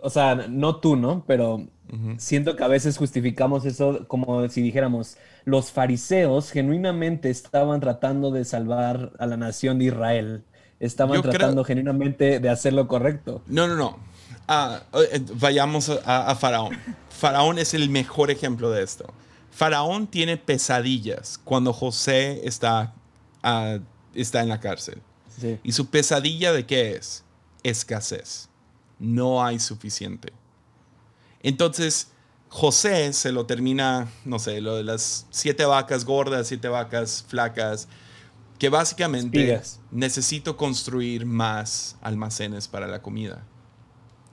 [0.00, 1.24] o sea, no tú, ¿no?
[1.26, 1.66] Pero
[2.16, 8.46] siento que a veces justificamos eso como si dijéramos, los fariseos genuinamente estaban tratando de
[8.46, 10.44] salvar a la nación de Israel
[10.80, 13.42] estaban tratando genuinamente de hacer lo correcto.
[13.46, 13.98] No, no, no.
[14.48, 14.82] Ah,
[15.12, 16.78] eh, vayamos a, Faraón.
[17.10, 19.12] Faraón es el mejor ejemplo de esto.
[19.50, 22.94] Faraón tiene pesadillas cuando José está,
[23.42, 23.78] ah,
[24.14, 25.02] está en la cárcel.
[25.62, 27.24] ¿Y su pesadilla de qué es?
[27.62, 28.48] Escasez.
[28.98, 30.32] No hay suficiente.
[31.42, 32.08] Entonces,
[32.48, 37.88] José se lo termina, no sé, lo de las siete vacas gordas, siete vacas flacas,
[38.58, 43.44] que básicamente necesito construir más almacenes para la comida.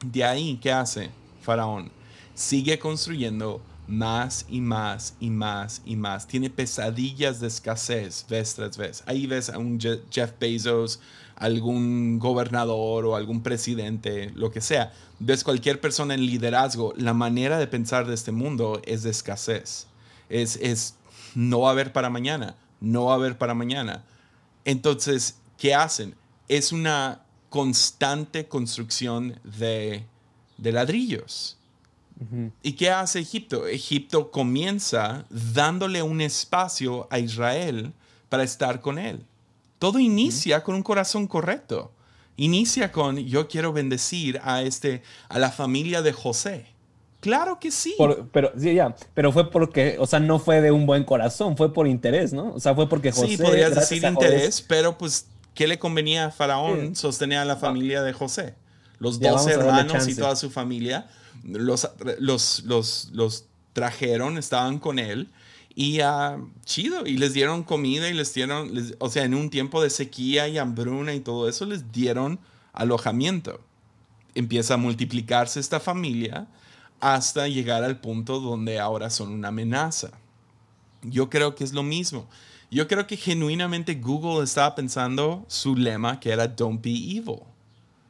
[0.03, 1.09] De ahí, ¿qué hace
[1.41, 1.89] Faraón?
[2.35, 6.27] Sigue construyendo más y más y más y más.
[6.27, 9.03] Tiene pesadillas de escasez vez tras vez.
[9.05, 10.99] Ahí ves a un Jeff Bezos,
[11.37, 14.91] algún gobernador o algún presidente, lo que sea.
[15.19, 19.87] Ves cualquier persona en liderazgo, la manera de pensar de este mundo es de escasez.
[20.27, 20.95] Es, es
[21.33, 24.03] no haber para mañana, no haber para mañana.
[24.65, 26.15] Entonces, ¿qué hacen?
[26.49, 27.21] Es una
[27.53, 30.03] constante construcción de,
[30.57, 31.59] de ladrillos
[32.63, 33.67] ¿Y qué hace Egipto?
[33.67, 37.93] Egipto comienza dándole un espacio a Israel
[38.29, 39.23] para estar con él.
[39.77, 41.91] Todo inicia con un corazón correcto.
[42.37, 46.65] Inicia con yo quiero bendecir a este a la familia de José.
[47.19, 47.95] Claro que sí.
[48.31, 51.71] pero sí, ya, pero fue porque, o sea, no fue de un buen corazón, fue
[51.71, 52.53] por interés, ¿no?
[52.53, 53.27] O sea, fue porque José.
[53.27, 58.01] Sí, podrías decir interés, pero pues, ¿qué le convenía a Faraón sostener a la familia
[58.01, 58.55] de José?
[58.99, 61.07] Los dos hermanos y toda su familia
[61.43, 61.89] los,
[62.19, 65.29] los, los, trajeron, estaban con él
[65.75, 69.81] y uh, chido, y les dieron comida y les dieron, o sea, en un tiempo
[69.81, 72.39] de sequía y hambruna y todo eso, les dieron
[72.73, 73.59] alojamiento.
[74.35, 76.47] Empieza a multiplicarse esta familia
[76.99, 80.11] hasta llegar al punto donde ahora son una amenaza.
[81.01, 82.29] Yo creo que es lo mismo.
[82.73, 87.41] Yo creo que genuinamente Google estaba pensando su lema que era Don't be evil.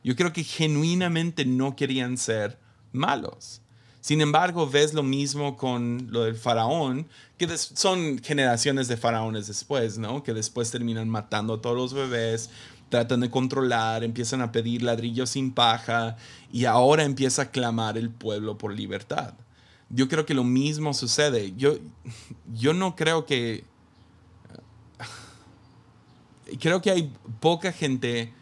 [0.06, 2.58] Yo creo que genuinamente no querían ser
[2.94, 3.62] malos.
[4.00, 7.08] Sin embargo, ves lo mismo con lo del faraón,
[7.38, 10.24] que son generaciones de faraones después, ¿no?
[10.24, 12.50] Que después terminan matando a todos los bebés,
[12.88, 16.16] tratan de controlar, empiezan a pedir ladrillos sin paja
[16.54, 19.34] y ahora empieza a clamar el pueblo por libertad.
[19.90, 21.54] Yo creo que lo mismo sucede.
[21.58, 21.80] Yo,
[22.54, 23.73] yo no creo que...
[26.60, 28.34] Creo que hay poca gente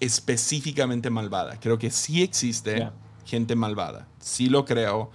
[0.00, 1.58] específicamente malvada.
[1.60, 2.90] Creo que sí existe
[3.24, 4.08] gente malvada.
[4.20, 5.10] Sí lo creo.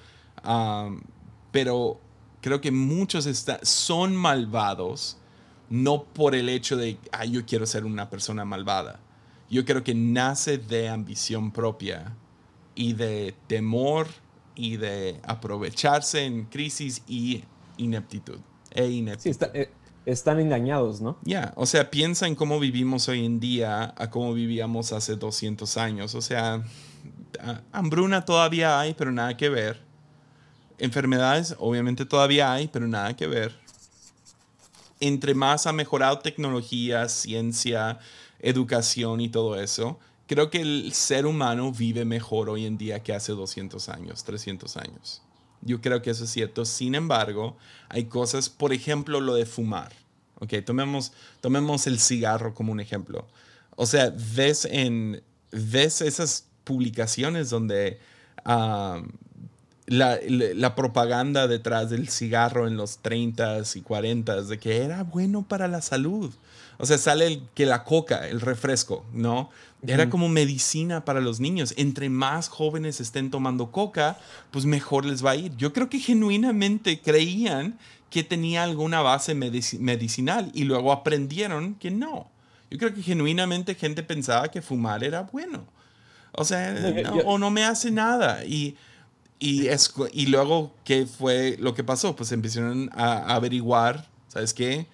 [1.51, 1.99] pero
[2.41, 3.27] creo que muchos
[3.63, 5.17] son malvados
[5.69, 8.99] no por el hecho de, ah, yo quiero ser una persona malvada.
[9.49, 12.15] Yo creo que nace de ambición propia
[12.75, 14.07] y de temor
[14.55, 17.43] y de aprovecharse en crisis y
[17.77, 18.39] ineptitud.
[18.71, 19.47] E ineptitud.
[19.53, 19.71] Eh,
[20.05, 21.17] están engañados, ¿no?
[21.23, 25.77] Ya, o sea, piensa en cómo vivimos hoy en día a cómo vivíamos hace 200
[25.77, 26.15] años.
[26.15, 26.63] O sea,
[27.71, 29.79] hambruna todavía hay, pero nada que ver.
[30.77, 33.55] Enfermedades, obviamente todavía hay, pero nada que ver.
[34.99, 37.99] Entre más ha mejorado tecnología, ciencia,
[38.39, 43.13] educación y todo eso, creo que el ser humano vive mejor hoy en día que
[43.13, 45.21] hace 200 años, 300 años.
[45.65, 46.65] Yo creo que eso es cierto.
[46.65, 47.57] Sin embargo,
[47.89, 49.91] hay cosas, por ejemplo, lo de fumar.
[50.39, 53.27] Ok, tomemos, tomemos el cigarro como un ejemplo.
[53.75, 55.21] O sea, ves en
[55.53, 57.99] ves esas publicaciones donde
[58.45, 59.03] la,
[60.75, 65.81] propaganda detrás del cigarro en los 30s y 40s de que era bueno para la
[65.81, 66.33] salud.
[66.77, 69.49] O sea, sale que la coca, el refresco, ¿no?
[69.85, 71.73] Era como medicina para los niños.
[71.75, 74.17] Entre más jóvenes estén tomando coca,
[74.51, 75.55] pues mejor les va a ir.
[75.57, 77.77] Yo creo que genuinamente creían
[78.09, 82.29] que tenía alguna base medicinal y luego aprendieron que no.
[82.69, 85.65] Yo creo que genuinamente gente pensaba que fumar era bueno.
[86.31, 86.75] O sea,
[87.25, 88.45] o no me hace nada.
[88.45, 88.75] Y,
[89.39, 92.15] y, es, y luego, ¿qué fue lo que pasó?
[92.15, 94.87] Pues empezaron a, averiguar, ¿sabes qué?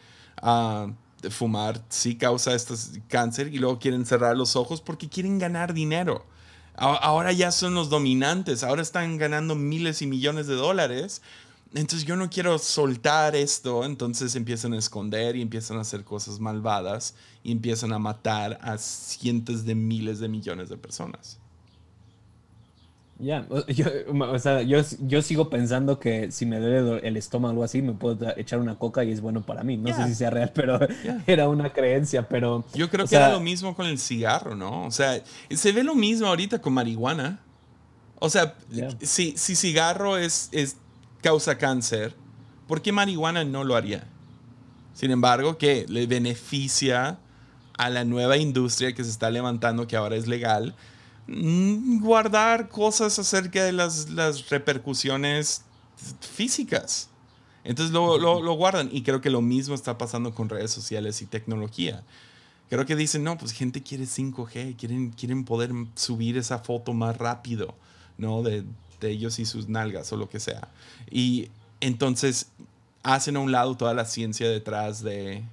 [1.30, 2.76] Fumar sí causa este
[3.08, 6.26] cáncer y luego quieren cerrar los ojos porque quieren ganar dinero.
[6.76, 11.22] Ahora ya son los dominantes, ahora están ganando miles y millones de dólares
[11.74, 16.40] entonces yo no quiero soltar esto, entonces empiezan a esconder y empiezan a hacer cosas
[16.40, 17.14] malvadas
[17.44, 21.39] y empiezan a matar a cientos de miles de millones de personas.
[23.20, 23.86] Ya, yo,
[24.32, 27.82] o sea, yo, yo, sigo pensando que si me duele el estómago o algo así,
[27.82, 29.76] me puedo echar una coca y es bueno para mí.
[29.76, 30.80] No sé si sea real, pero
[31.28, 32.64] era una creencia, pero...
[32.74, 34.86] Yo creo que era lo mismo con el cigarro, ¿no?
[34.86, 37.40] O sea, se ve lo mismo ahorita con marihuana.
[38.20, 38.56] O sea,
[39.02, 40.78] si, si cigarro es, es
[41.22, 42.16] causa cáncer,
[42.68, 44.06] ¿por qué marihuana no lo haría?
[44.94, 47.20] Sin embargo, que le beneficia
[47.78, 50.76] a la nueva industria que se está levantando, que ahora es legal,
[52.02, 55.64] guardar cosas acerca de las, las repercusiones
[56.22, 57.10] físicas.
[57.64, 61.22] Entonces lo, lo, lo, guardan y creo que lo mismo está pasando con redes sociales
[61.22, 62.04] y tecnología.
[62.70, 67.18] Creo que dicen, no, pues gente quiere 5G, quieren, quieren poder subir esa foto más
[67.18, 67.76] rápido,
[68.18, 68.44] ¿no?
[68.44, 68.64] De,
[69.00, 70.70] de ellos y sus nalgas o lo que sea.
[71.10, 71.50] Y
[71.82, 72.48] entonces
[73.04, 75.44] hacen a un lado toda la ciencia detrás de,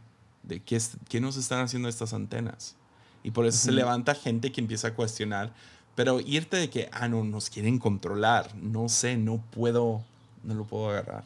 [0.43, 2.77] de qué, qué nos están haciendo estas antenas.
[3.27, 5.53] Y por eso se levanta gente que empieza a cuestionar.
[5.97, 10.05] Pero irte de que, ah, no, nos quieren controlar, no sé, no puedo,
[10.45, 11.25] no lo puedo agarrar.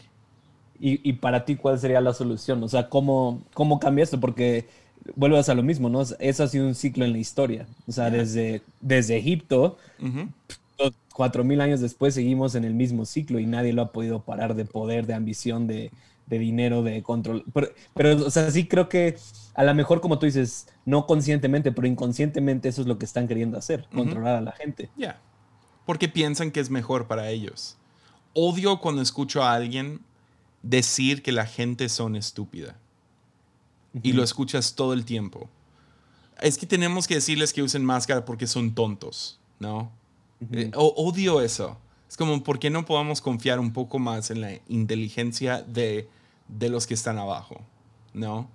[0.80, 2.62] ¿Y, y para ti cuál sería la solución?
[2.62, 4.18] O sea, ¿cómo, cómo cambia esto?
[4.18, 4.66] Porque
[5.14, 6.00] vuelves a lo mismo, ¿no?
[6.00, 7.66] Eso ha sido un ciclo en la historia.
[7.86, 9.76] O sea, desde, desde Egipto,
[11.12, 14.54] cuatro mil años después seguimos en el mismo ciclo y nadie lo ha podido parar
[14.54, 15.90] de poder, de ambición, de,
[16.28, 17.44] de dinero, de control.
[17.52, 19.16] Pero, pero, o sea, sí creo que
[19.54, 23.28] a lo mejor, como tú dices, no conscientemente, pero inconscientemente eso es lo que están
[23.28, 24.90] queriendo hacer, controlar a la gente.
[24.96, 25.20] Ya.
[25.86, 27.76] Porque piensan que es mejor para ellos.
[28.34, 30.00] Odio cuando escucho a alguien
[30.62, 32.76] decir que la gente son estúpida.
[34.02, 35.48] Y lo escuchas todo el tiempo.
[36.40, 39.90] Es que tenemos que decirles que usen máscara porque son tontos, ¿no?
[40.52, 41.76] Eh, odio eso.
[42.08, 46.08] Es como, ¿por qué no podamos confiar un poco más en la inteligencia de
[46.58, 47.60] de los que están abajo,
[48.12, 48.48] ¿no?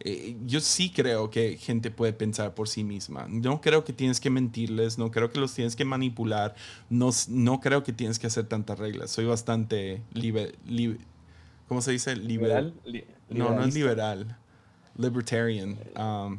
[0.00, 3.26] Eh, yo sí creo que gente puede pensar por sí misma.
[3.28, 6.54] No creo que tienes que mentirles, no creo que los tienes que manipular,
[6.90, 9.10] no, no creo que tienes que hacer tantas reglas.
[9.10, 10.52] Soy bastante libre,
[11.66, 12.14] ¿cómo se dice?
[12.14, 12.74] liberal.
[13.30, 14.36] no, no es liberal.
[14.96, 15.78] Libertarian.
[15.96, 16.38] Um,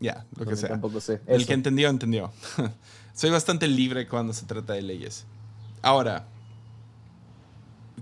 [0.00, 0.80] ya, lo que sea.
[1.26, 2.32] El que entendió, entendió.
[3.14, 5.26] Soy bastante libre cuando se trata de leyes.
[5.82, 6.26] Ahora,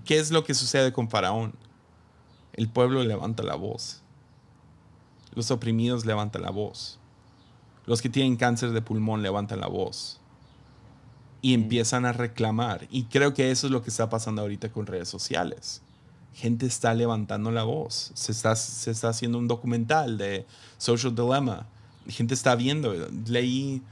[0.04, 1.54] ¿qué es lo que sucede con Faraón?
[2.52, 4.02] El pueblo levanta la voz.
[5.36, 6.98] Los oprimidos levantan la voz.
[7.84, 10.18] Los que tienen cáncer de pulmón levantan la voz.
[11.42, 11.60] Y mm.
[11.60, 12.88] empiezan a reclamar.
[12.90, 15.82] Y creo que eso es lo que está pasando ahorita con redes sociales.
[16.32, 18.12] Gente está levantando la voz.
[18.14, 20.46] Se está, se está haciendo un documental de
[20.78, 21.66] Social Dilemma.
[22.08, 22.94] Gente está viendo.
[23.26, 23.82] Leí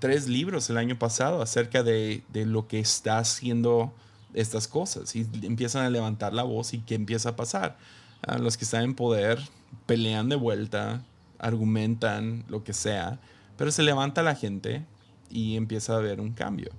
[0.00, 3.92] tres libros el año pasado acerca de, de lo que está haciendo
[4.34, 5.14] estas cosas.
[5.14, 7.78] Y empiezan a levantar la voz y qué empieza a pasar
[8.22, 9.40] a los que están en poder
[9.86, 11.04] pelean de vuelta,
[11.38, 13.20] argumentan lo que sea,
[13.56, 14.84] pero se levanta la gente
[15.30, 16.70] y empieza a haber un cambio.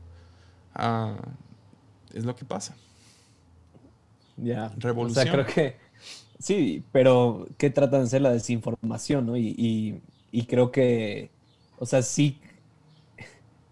[0.73, 1.17] Ah,
[2.13, 2.75] es lo que pasa.
[4.37, 4.71] Ya.
[4.77, 5.27] Revolución.
[5.27, 5.77] O sea, creo que
[6.39, 9.37] sí, pero ¿qué tratan de hacer la desinformación, no?
[9.37, 11.31] y, y creo que,
[11.77, 12.39] o sea, sí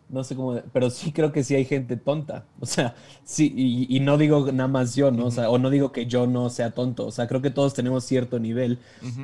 [0.10, 2.45] no sé cómo, pero sí creo que sí hay gente tonta.
[2.60, 3.53] O sea, sí,
[3.89, 5.28] y, no digo nada más yo, ¿no?
[5.28, 7.05] O sea, o no digo que yo no sea tonto.
[7.08, 8.80] O sea, creo que todos tenemos cierto nivel,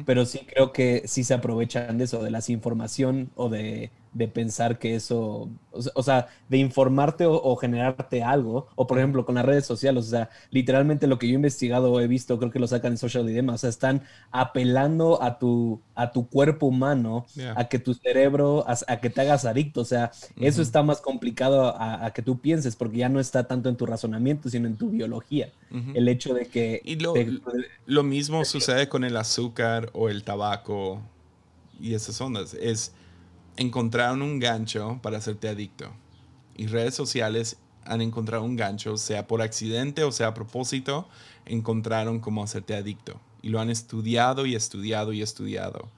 [0.06, 4.28] pero sí creo que sí se aprovechan de eso, de la información o de de
[4.28, 9.46] pensar que eso, o sea, de informarte o, generarte algo, o por ejemplo con las
[9.46, 12.60] redes sociales, o sea, literalmente lo que yo he investigado o he visto, creo que
[12.60, 17.26] lo sacan en Social Dilemma, o sea, están apelando a tu, a tu cuerpo humano,
[17.56, 21.76] a que tu cerebro, a, que te hagas adicto, o sea, eso está más complicado
[21.78, 24.90] a, que tú pienses, porque ya no está tanto en tu razonamiento, sino en tu
[24.90, 25.52] biología.
[25.96, 26.82] El hecho de que...
[26.86, 27.16] Y lo,
[27.88, 31.02] lo mismo sucede con el azúcar o el tabaco
[31.80, 32.94] y esas ondas, es
[33.58, 35.92] encontraron un gancho para hacerte adicto.
[36.56, 41.08] Y redes sociales han encontrado un gancho, sea por accidente o sea a propósito,
[41.46, 43.20] encontraron cómo hacerte adicto.
[43.42, 45.90] Y lo han estudiado y estudiado y estudiado.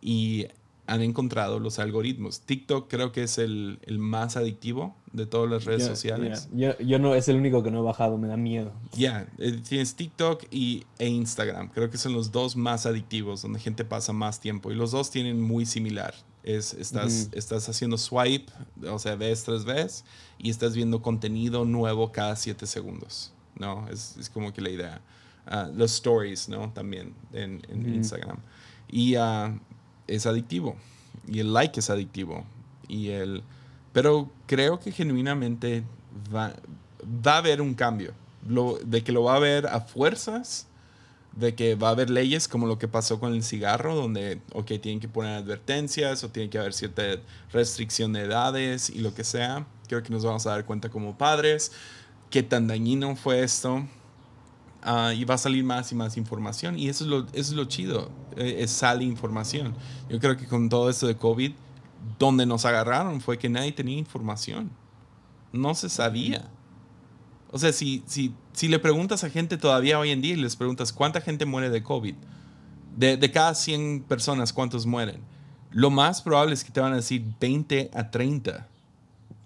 [0.00, 0.48] Y
[0.90, 2.40] han encontrado los algoritmos.
[2.40, 6.48] TikTok creo que es el, más adictivo de todas las redes sociales.
[6.52, 8.72] Yo, no, es el único que no he bajado, me da miedo.
[8.96, 11.68] Ya, eh, tienes TikTok y, e Instagram.
[11.68, 14.72] Creo que son los dos más adictivos, donde gente pasa más tiempo.
[14.72, 16.12] Y los dos tienen muy similar.
[16.42, 18.50] Es, estás, estás haciendo swipe,
[18.88, 20.04] o sea, ves tres veces
[20.38, 23.86] y estás viendo contenido nuevo cada siete segundos, ¿no?
[23.88, 25.00] Es, es como que la idea.
[25.46, 26.70] Ah, los stories, ¿no?
[26.72, 28.38] También en, en Instagram.
[28.88, 29.58] Y uh,
[30.06, 30.76] es adictivo.
[31.26, 32.44] Y el like es adictivo.
[32.88, 33.42] Y el,
[33.92, 35.82] pero creo que genuinamente
[36.34, 36.54] va,
[37.04, 38.12] va a haber un cambio.
[38.48, 40.66] Lo, de que lo va a haber a fuerzas
[41.40, 44.66] de que va a haber leyes como lo que pasó con el cigarro, donde, ok,
[44.80, 47.02] tienen que poner advertencias o tiene que haber cierta
[47.52, 49.66] restricción de edades y lo que sea.
[49.88, 51.72] Creo que nos vamos a dar cuenta como padres
[52.30, 53.84] qué tan dañino fue esto.
[54.82, 56.78] Ah, y va a salir más y más información.
[56.78, 59.74] Y eso es lo, es lo chido, eh, es sale información.
[60.08, 61.52] Yo creo que con todo esto de COVID,
[62.18, 64.70] donde nos agarraron fue que nadie tenía información.
[65.52, 66.48] No se sabía.
[67.52, 70.56] O sea, si, si, si le preguntas a gente todavía hoy en día y les
[70.56, 72.14] preguntas cuánta gente muere de COVID,
[72.96, 75.20] de, de cada 100 personas, ¿cuántos mueren?
[75.72, 78.66] lo más probable es que te van a decir 20 a 30.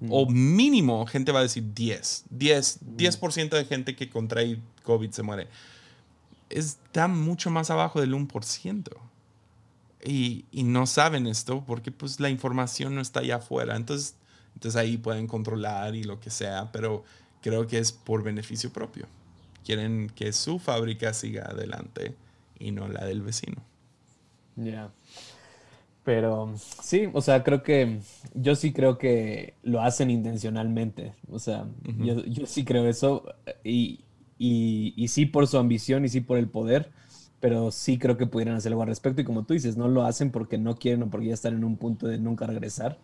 [0.09, 2.25] O mínimo, gente va a decir 10.
[2.31, 5.49] 10, 10% de gente que contrae COVID se muere.
[6.51, 8.91] Está mucho más abajo del 1%.
[10.05, 13.77] Y, y no saben esto porque pues la información no está allá afuera.
[13.77, 14.17] Entonces,
[14.55, 17.05] entonces ahí pueden controlar y lo que sea, pero
[17.45, 19.05] creo que es por beneficio propio.
[19.67, 22.15] Quieren que su fábrica siga adelante
[22.59, 23.63] y no la del vecino.
[24.57, 24.91] Ya.
[26.05, 28.01] Pero sí, o sea, creo que
[28.33, 31.13] yo sí creo que lo hacen intencionalmente.
[31.31, 31.67] O sea,
[31.99, 33.25] yo, yo, sí creo eso.
[33.63, 34.01] Y,
[34.39, 36.93] y, y, sí por su ambición y sí por el poder.
[37.41, 39.21] Pero sí creo que pudieran hacer algo al respecto.
[39.21, 41.65] Y como tú dices, no lo hacen porque no quieren o porque ya están en
[41.65, 42.99] un punto de nunca regresar.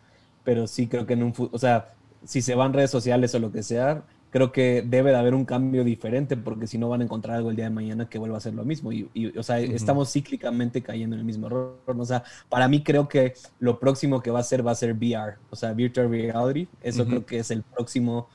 [0.45, 1.35] Pero sí creo que en un...
[1.53, 1.93] O sea,
[2.25, 5.45] si se van redes sociales o lo que sea, creo que debe de haber un
[5.45, 8.39] cambio diferente porque si no van a encontrar algo el día de mañana que vuelva
[8.39, 8.93] a ser lo mismo.
[8.93, 11.77] Y, o sea, estamos cíclicamente cayendo en el mismo error.
[11.87, 14.93] O sea, para mí creo que lo próximo que va a ser va a ser
[14.95, 16.69] VR, o sea, Virtual Reality.
[16.83, 18.29] Eso creo que es el próximo,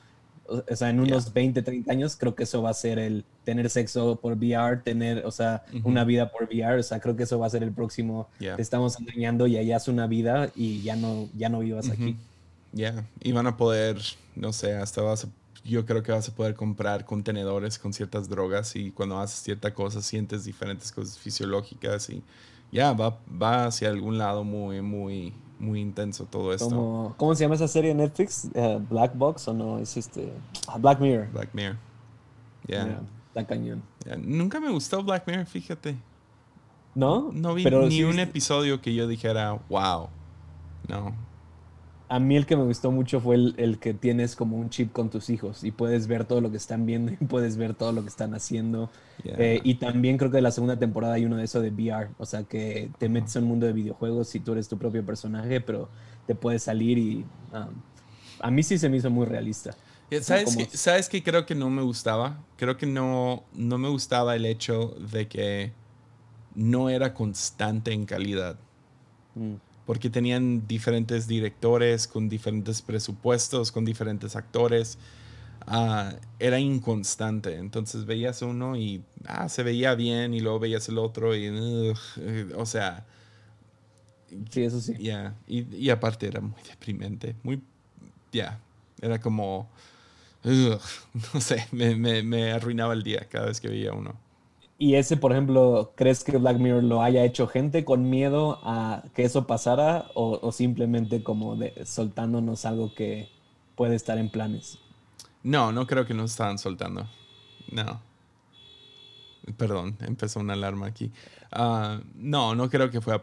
[0.46, 3.70] o sea, en unos 20, 30 años creo que eso va a ser el tener
[3.70, 6.78] sexo por VR, tener, o sea, una vida por VR.
[6.78, 8.28] O sea, creo que eso va a ser el próximo.
[8.38, 12.16] Te estamos engañando y allá es una vida y ya no, ya no vivas aquí.
[12.72, 13.96] Ya, y van a poder,
[14.34, 15.28] no sé, hasta vas a
[15.66, 19.74] yo creo que vas a poder comprar contenedores con ciertas drogas y cuando haces cierta
[19.74, 22.22] cosa sientes diferentes cosas fisiológicas y
[22.72, 27.14] ya va, va hacia algún lado muy, muy, muy intenso todo esto.
[27.16, 28.48] ¿Cómo se llama esa serie de Netflix?
[28.54, 29.78] Eh, ¿Black Box o no?
[29.78, 30.32] Es este.
[30.68, 31.30] Ah, Black Mirror.
[31.32, 31.76] Black Mirror.
[32.66, 33.02] Ya.
[33.34, 33.46] Yeah.
[33.46, 33.82] cañón.
[34.18, 35.96] Nunca me gustó Black Mirror, fíjate.
[36.94, 37.30] ¿No?
[37.32, 40.08] No vi ni un episodio que yo dijera, wow.
[40.88, 41.35] No
[42.08, 45.10] a mí el que me gustó mucho fue el, que tienes como un chip con
[45.10, 48.02] tus hijos y puedes ver todo lo que están viendo y puedes ver todo lo
[48.02, 48.90] que están haciendo.
[49.24, 52.10] Eh, y también creo que en la segunda temporada hay uno de eso de VR,
[52.18, 55.04] o sea que te metes en un mundo de videojuegos y tú eres tu propio
[55.04, 55.88] personaje, pero
[56.26, 57.74] te puedes salir y um,
[58.40, 59.74] a mí sí se me hizo muy realista.
[60.20, 62.44] ¿Sabes, que, ¿Sabes que creo que no me gustaba?
[62.56, 65.72] Creo que no, no me gustaba el hecho de que
[66.54, 68.56] no era constante en calidad.
[69.34, 74.98] Mm porque tenían diferentes directores con diferentes presupuestos, con diferentes actores.
[75.66, 77.56] Ah, era inconstante.
[77.56, 81.94] Entonces veías uno y ah, se veía bien y luego veías el otro y, eh,
[82.56, 83.06] o sea...
[84.50, 84.94] Sí, eso sí.
[84.98, 87.62] Ya, y, aparte era muy deprimente, muy,
[88.32, 88.58] ya,
[89.00, 89.70] era como,
[90.42, 94.25] no sé, me, me, me arruinaba el día cada vez que veía uno.
[94.78, 99.04] Y ese, por ejemplo, ¿crees que Black Mirror lo haya hecho gente con miedo a
[99.14, 103.30] que eso pasara o, simplemente como de, soltándonos algo que
[103.74, 104.78] puede estar en planes?
[105.42, 107.06] No, no creo que nos estaban soltando.
[107.70, 108.00] No.
[109.56, 111.10] Perdón, empezó una alarma aquí.
[111.52, 113.22] Ah, no, no creo que fue a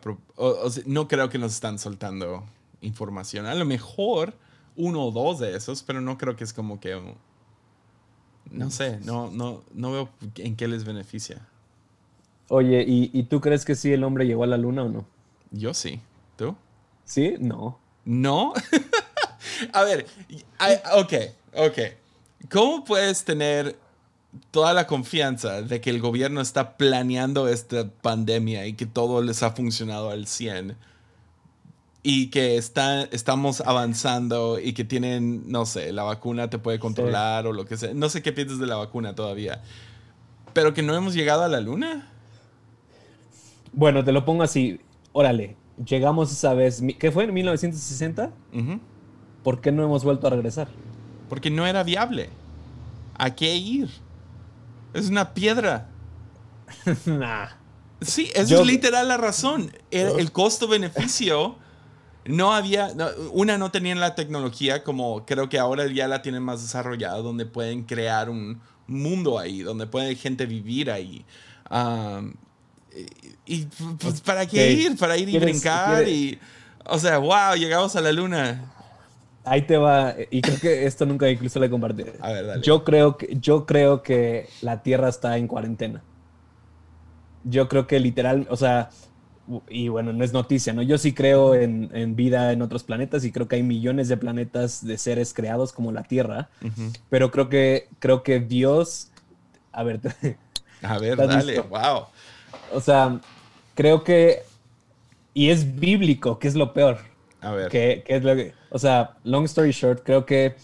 [0.86, 2.46] no creo que nos están soltando
[2.82, 3.46] información.
[3.46, 4.34] A lo mejor
[4.76, 7.00] uno o dos de esos, pero no creo que es como que
[8.52, 11.42] no sé, no, no, no veo en qué les beneficia.
[12.50, 15.06] Oye, ¿y, tú crees que sí el hombre llegó a la luna o no?
[15.52, 16.02] Yo sí.
[16.36, 16.56] ¿Tú?
[17.06, 17.36] ¿Sí?
[17.40, 17.80] No.
[18.06, 18.54] ¿No?
[19.74, 20.06] a ver,
[20.96, 21.14] ok,
[21.56, 21.80] ok.
[22.52, 23.78] ¿Cómo puedes tener
[24.52, 29.42] toda la confianza de que el gobierno está planeando esta pandemia y que todo les
[29.42, 30.76] ha funcionado al 100?
[32.06, 37.48] Y que está, estamos avanzando y que tienen, no sé, la vacuna te puede controlar
[37.48, 37.94] o lo que sea.
[37.94, 39.62] No sé qué piensas de la vacuna todavía.
[40.52, 42.12] Pero que no hemos llegado a la luna.
[43.72, 44.82] Bueno, te lo pongo así.
[45.14, 46.84] Órale, llegamos esa vez.
[47.00, 47.24] ¿Qué fue?
[47.24, 48.32] ¿En 1960?
[49.42, 50.68] ¿Por qué no hemos vuelto a regresar?
[51.30, 52.30] Porque no era viable.
[53.18, 53.90] ¿A qué ir?
[54.94, 55.90] Es una piedra.
[57.06, 57.48] nah.
[58.02, 59.72] Sí, esa es literal la razón.
[59.90, 61.63] el costo-beneficio
[62.26, 62.92] no había,
[63.32, 67.46] una no tenían la tecnología como creo que ahora ya la tienen más desarrollada, donde
[67.46, 71.26] pueden crear un mundo ahí, donde puede gente vivir ahí.
[73.46, 73.66] y,
[74.00, 74.98] pues, ¿para qué ir?
[74.98, 76.40] Para ir y brincar y...
[76.86, 78.74] O sea, wow, llegamos a la luna.
[79.46, 82.04] Ahí te va, y creo que esto nunca incluso le compartí.
[82.22, 82.62] A ver, dale.
[82.62, 86.02] Yo creo que, yo creo que la Tierra está en cuarentena.
[87.44, 88.90] Yo creo que literal, o sea,
[89.68, 90.82] y bueno, no es noticia, ¿no?
[90.82, 94.86] Yo sí creo en, vida en otros planetas y creo que hay millones de planetas
[94.86, 96.50] de seres creados como la Tierra,
[97.10, 99.12] pero creo que, creo que Dios,
[99.72, 100.00] a ver,
[100.82, 102.06] a ver, dale, wow.
[102.74, 103.20] O sea,
[103.76, 104.44] creo que,
[105.34, 107.00] y es bíblico, que es lo peor.
[107.42, 107.70] A ver.
[107.70, 110.56] Que, es lo que, o sea, long story short, creo que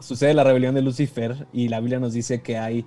[0.00, 2.86] sucede la rebelión de Lucifer y la Biblia nos dice que hay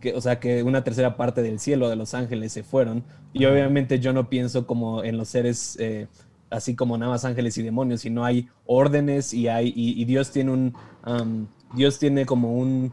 [0.00, 3.04] que, o sea, que una tercera parte del cielo de los ángeles se fueron.
[3.32, 6.06] Y obviamente yo no pienso como en los seres eh,
[6.50, 10.52] así como nada más ángeles y demonios, sino hay órdenes y hay y, Dios tiene
[10.52, 12.92] un Dios tiene como un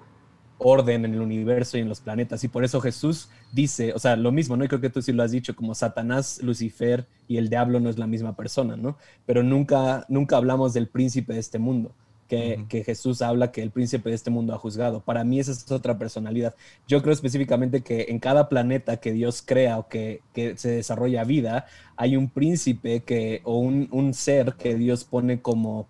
[0.57, 4.15] orden en el universo y en los planetas y por eso Jesús dice, o sea,
[4.15, 4.63] lo mismo, ¿no?
[4.63, 7.89] Y creo que tú sí lo has dicho, como Satanás, Lucifer y el diablo no
[7.89, 8.97] es la misma persona, ¿no?
[9.25, 11.93] Pero nunca nunca hablamos del príncipe de este mundo
[12.27, 15.01] que, Jesús habla que el príncipe de este mundo ha juzgado.
[15.01, 16.55] Para mí esa es otra personalidad.
[16.87, 21.65] Yo creo específicamente que en cada planeta que Dios crea o que, se desarrolla vida,
[21.95, 25.87] hay un príncipe que, o un, ser que Dios pone como,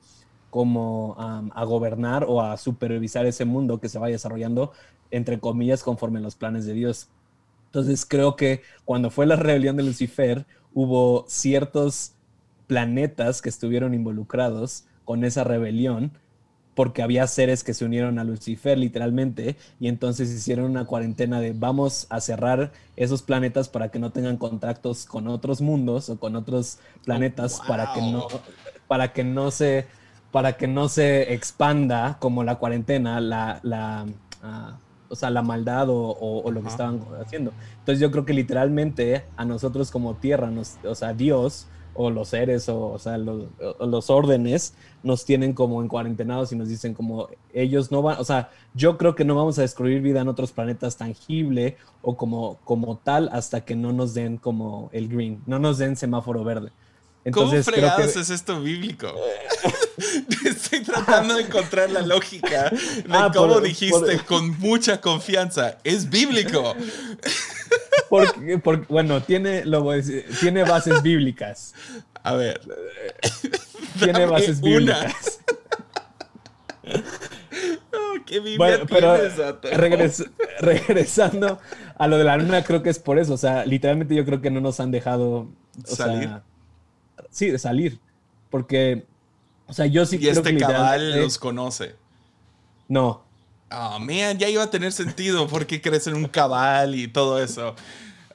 [0.50, 4.72] como a gobernar o a supervisar ese mundo que se va desarrollando,
[5.12, 7.10] entre comillas, conforme los planes de Dios.
[7.68, 12.14] Entonces creo que cuando fue la rebelión de Lucifer, hubo ciertos
[12.68, 16.14] planetas que estuvieron involucrados con esa rebelión
[16.76, 21.54] porque había seres que se unieron a Lucifer literalmente y entonces hicieron una cuarentena de
[21.54, 26.36] vamos a cerrar esos planetas para que no tengan contactos con otros mundos o con
[26.36, 28.28] otros planetas oh, para que no
[28.88, 29.88] para que no se
[30.32, 34.06] para que no se expanda como la cuarentena la, la
[34.44, 34.78] ah,
[35.10, 37.54] o sea, la maldad o, lo que estaban haciendo.
[37.80, 42.28] Entonces yo creo que literalmente a nosotros como tierra, nos, o sea, Dios o los
[42.30, 43.46] seres o, o sea, los,
[43.80, 48.24] los, órdenes nos tienen como en cuarentenados y nos dicen como ellos no van, o
[48.24, 52.58] sea, yo creo que no vamos a descubrir vida en otros planetas tangible o como,
[52.66, 56.72] como tal hasta que no nos den como el green, no nos den semáforo verde.
[57.26, 59.14] Entonces, ¿Cómo fregados es esto bíblico?
[60.46, 65.78] Estoy tratando de encontrar la lógica de ah, cómo dijiste con mucha confianza.
[65.84, 66.76] Es bíblico.
[68.10, 69.84] Porque, bueno, tiene, lo
[70.40, 71.74] tiene bases bíblicas.
[72.24, 72.62] A ver.
[74.00, 75.40] Tiene bases bíblicas.
[77.94, 79.18] Oh, ¿Qué Biblia pero
[80.60, 81.60] regresando
[81.98, 83.34] a lo de la luna, creo que es por eso.
[83.34, 85.50] O sea, literalmente yo creo que no nos han dejado
[85.84, 86.30] salir.
[87.30, 88.00] Sí, de salir.
[88.50, 89.06] Porque,
[89.68, 91.96] o sea, yo sí y este cabal los conoce.
[92.88, 93.26] No,
[93.72, 97.76] Oh, man, ya iba a tener sentido porque crees en un cabal y todo eso.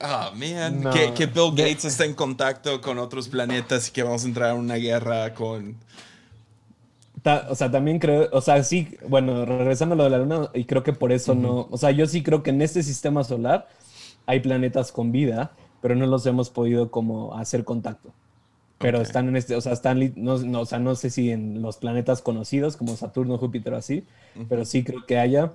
[0.01, 4.27] Oh, man, que, Bill Gates está en contacto con otros planetas y que vamos a
[4.27, 5.77] entrar en una guerra con...
[7.49, 10.65] o sea, también creo, o sea, sí, bueno, regresando a lo de la Luna, y
[10.65, 13.69] creo que por eso no, o sea, yo sí creo que en este sistema solar
[14.27, 18.13] hay planetas con vida, pero no los hemos podido como hacer contacto.
[18.81, 21.61] Pero están en este, o sea, están, no, no, o sea, no sé si en
[21.61, 24.05] los planetas conocidos como Saturno, Júpiter o así,
[24.49, 25.53] pero sí creo que haya.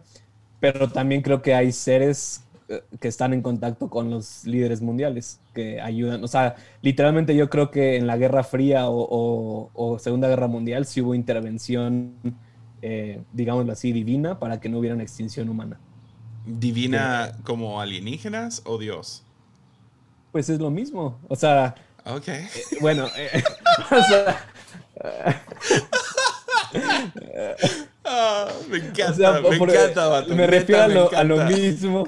[0.59, 5.39] Pero también creo que hay seres eh, que están en contacto con los líderes mundiales,
[5.55, 6.23] que ayudan.
[6.23, 10.85] O sea, literalmente yo creo que en la Guerra Fría o, o, Segunda Guerra Mundial
[10.85, 12.13] sí hubo intervención,
[12.83, 15.79] eh, digámoslo así, divina para que no hubiera una extinción humana.
[16.45, 19.23] ¿Divina como alienígenas o Dios?
[20.31, 21.17] Pues es lo mismo.
[21.27, 21.75] O sea,
[22.05, 22.27] Ok.
[22.27, 22.49] Eh,
[22.81, 23.43] bueno, eh,
[23.91, 24.45] o sea,
[28.05, 32.07] ah, me encanta, me encanta, Me refiero a, lo, a lo, mismo.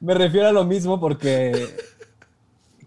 [0.00, 1.68] Me refiero a lo mismo porque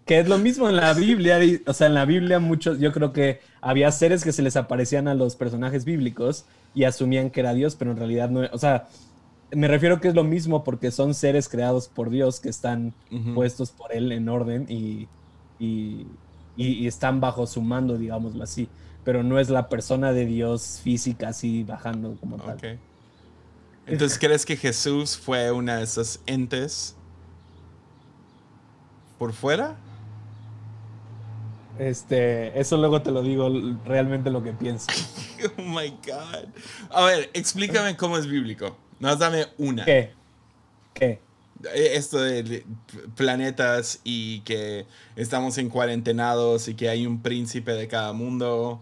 [0.08, 3.12] que es lo mismo en la Biblia, o sea, en la Biblia muchos, yo creo
[3.12, 7.52] que había seres que se les aparecían a los personajes bíblicos y asumían que era
[7.52, 8.88] Dios, pero en realidad no, o sea,
[9.52, 12.94] me refiero que es lo mismo porque son seres creados por Dios que están
[13.34, 15.08] puestos por él en orden y
[15.58, 16.06] y,
[16.56, 18.68] están bajo su mando, digámoslo así.
[19.04, 22.80] Pero no es la persona de Dios física así bajando como tal.
[23.86, 26.96] Entonces, ¿crees que Jesús fue una de esas entes
[29.18, 29.76] por fuera?
[31.78, 33.48] Este, eso luego te lo digo
[33.84, 34.86] realmente lo que pienso.
[35.58, 36.48] oh my God.
[36.90, 38.76] A ver, explícame cómo es bíblico.
[38.98, 39.84] No, dame una.
[39.84, 40.12] ¿Qué?
[40.92, 41.20] ¿Qué?
[41.64, 42.64] Eh, esto de
[43.16, 44.86] planetas y que
[45.16, 48.80] estamos en cuarentenados y que hay un príncipe de cada mundo.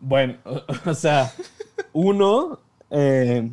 [0.00, 0.38] Bueno,
[0.86, 1.32] o sea,
[1.92, 2.60] uno,
[2.90, 3.50] eh,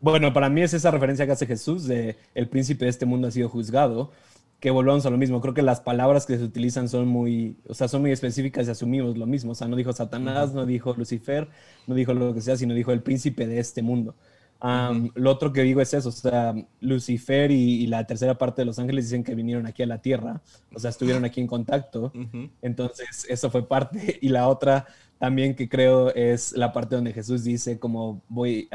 [0.00, 3.28] bueno, para mí es esa referencia que hace Jesús de el príncipe de este mundo
[3.28, 4.12] ha sido juzgado,
[4.60, 5.40] que volvamos a lo mismo.
[5.40, 8.70] Creo que las palabras que se utilizan son muy, o sea, son muy específicas y
[8.70, 9.52] asumimos lo mismo.
[9.52, 11.48] O sea, no dijo Satanás, no dijo Lucifer,
[11.86, 14.14] no dijo lo que sea, sino dijo el príncipe de este mundo.
[14.60, 18.78] Lo otro que digo es eso, o sea, Lucifer y, la tercera parte de los
[18.78, 20.42] ángeles dicen que vinieron aquí a la tierra,
[20.74, 22.12] o sea, estuvieron aquí en contacto,
[22.60, 24.86] entonces eso fue parte, y la otra
[25.18, 28.68] también que creo es la parte donde Jesús dice como voy,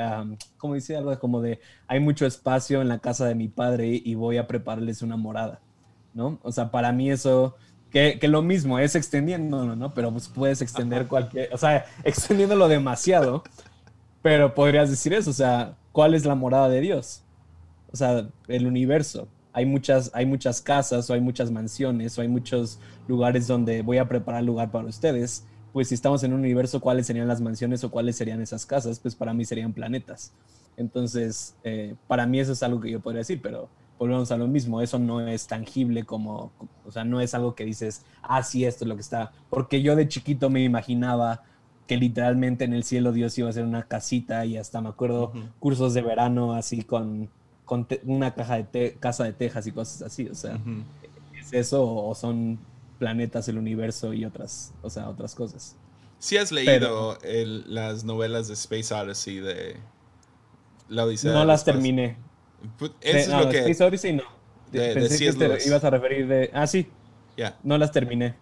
[0.58, 4.16] como dice algo como de, hay mucho espacio en la casa de mi padre y
[4.16, 5.60] voy a prepararles una morada,
[6.14, 6.40] ¿no?
[6.44, 7.56] O sea, para mí eso...
[7.92, 9.94] Que, que lo mismo es extendiendo, ¿no?
[9.94, 13.44] Pero pues puedes extender cualquier, o sea, extendiéndolo demasiado,
[14.24, 17.22] pero podrías decir eso, o sea, ¿cuál es la morada de Dios?
[17.92, 19.28] O sea, el universo.
[19.52, 24.00] hay muchas, hay muchas casas o hay muchas mansiones o hay muchos lugares donde voy
[24.00, 25.46] a preparar lugar para ustedes.
[25.74, 29.00] Pues si estamos en un universo, ¿cuáles serían las mansiones o cuáles serían esas casas?
[29.00, 30.34] Pues para mí serían planetas.
[30.78, 33.70] Entonces, eh, para mí eso es algo que yo podría decir, pero
[34.00, 36.52] volvemos a lo mismo, eso no es tangible como,
[36.86, 39.82] o sea, no es algo que dices, ah, sí, esto es lo que está, porque
[39.82, 41.44] yo de chiquito me imaginaba
[41.88, 45.34] que literalmente en el cielo Dios iba a hacer una casita y hasta me acuerdo
[45.60, 47.30] cursos de verano así con,
[47.66, 50.60] con una caja de casa de tejas y cosas así, o sea,
[51.40, 52.60] ¿es eso o son
[53.00, 55.76] planetas, el universo y otras, o sea, otras cosas?
[56.20, 57.18] Si has leído
[57.68, 59.76] las novelas de Space Odyssey de
[60.88, 61.34] la Odisea.
[61.34, 62.16] No las terminé.
[62.78, 63.60] Pues, eso es lo que...
[63.60, 64.24] Space Odyssey no.
[64.72, 66.50] Pensé que te ibas a referir de...
[66.54, 66.88] Ah, sí.
[67.64, 68.36] No las terminé.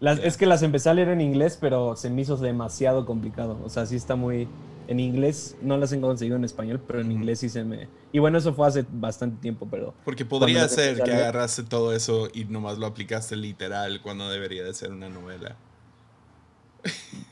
[0.00, 3.58] Es que las empecé a leer en inglés, pero se me hizo demasiado complicado.
[3.64, 4.48] O sea, sí está muy...
[4.88, 7.88] En inglés no las he conseguido en español, pero en inglés sí se me...
[8.12, 9.94] Y bueno, eso fue hace bastante tiempo, pero...
[10.04, 14.72] Porque podría ser que agarraste todo eso y nomás lo aplicaste literal cuando debería de
[14.74, 15.56] ser una novela.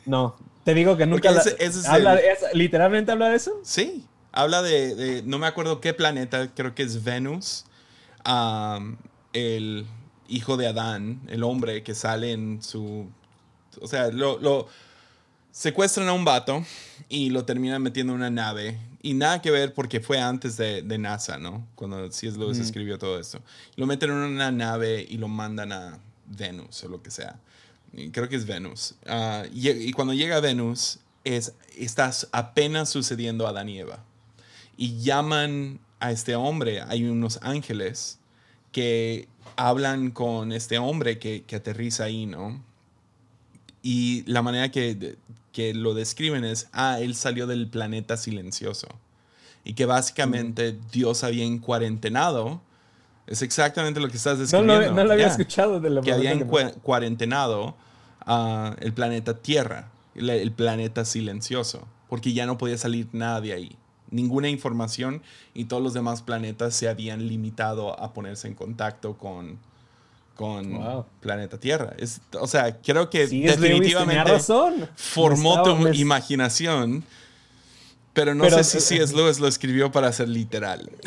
[0.04, 0.34] No,
[0.64, 1.30] te digo que nunca...
[2.54, 3.52] ¿Literalmente habla de eso?
[3.62, 7.66] Sí, habla de, No me acuerdo qué planeta, creo que es Venus.
[9.32, 9.86] el
[10.28, 13.08] hijo de Adán, el hombre que sale en su...
[13.80, 14.68] O sea, lo,
[15.50, 16.64] secuestran a un vato
[17.08, 18.78] y lo terminan metiendo en una nave.
[19.02, 21.66] Y nada que ver porque fue antes de, NASA, ¿no?
[21.74, 22.38] Cuando C.S.
[22.38, 23.40] Lewis escribió todo esto.
[23.76, 27.38] Lo meten en una nave y lo mandan a Venus o lo que sea.
[28.12, 28.94] Creo que es Venus.
[29.06, 34.02] Ah, y, cuando llega a Venus, es, estás apenas sucediendo a Adán y Eva.
[34.76, 38.18] Y llaman a este hombre, hay unos ángeles
[38.74, 42.60] que hablan con este hombre que, que aterriza ahí, ¿no?
[43.82, 45.16] Y la manera que,
[45.52, 48.88] que, lo describen es, ah, él salió del planeta silencioso.
[49.62, 52.60] Y que básicamente Dios había encuarentenado.
[53.28, 54.92] Es exactamente lo que estás describiendo.
[54.92, 56.36] No, lo, había escuchado de la Que había
[56.82, 57.76] cuarentenado
[58.26, 63.78] uh, el planeta Tierra, el, planeta silencioso, porque ya no podía salir nada de ahí
[64.10, 65.22] ninguna información
[65.54, 69.58] y todos los demás planetas se habían limitado a ponerse en contacto con,
[70.36, 71.94] con planeta Tierra.
[71.98, 74.38] Es, o sea, creo que definitivamente
[74.96, 77.04] formó tu imaginación,
[78.12, 79.14] pero no sé si C.S.
[79.14, 80.90] Lewis lo escribió para ser literal.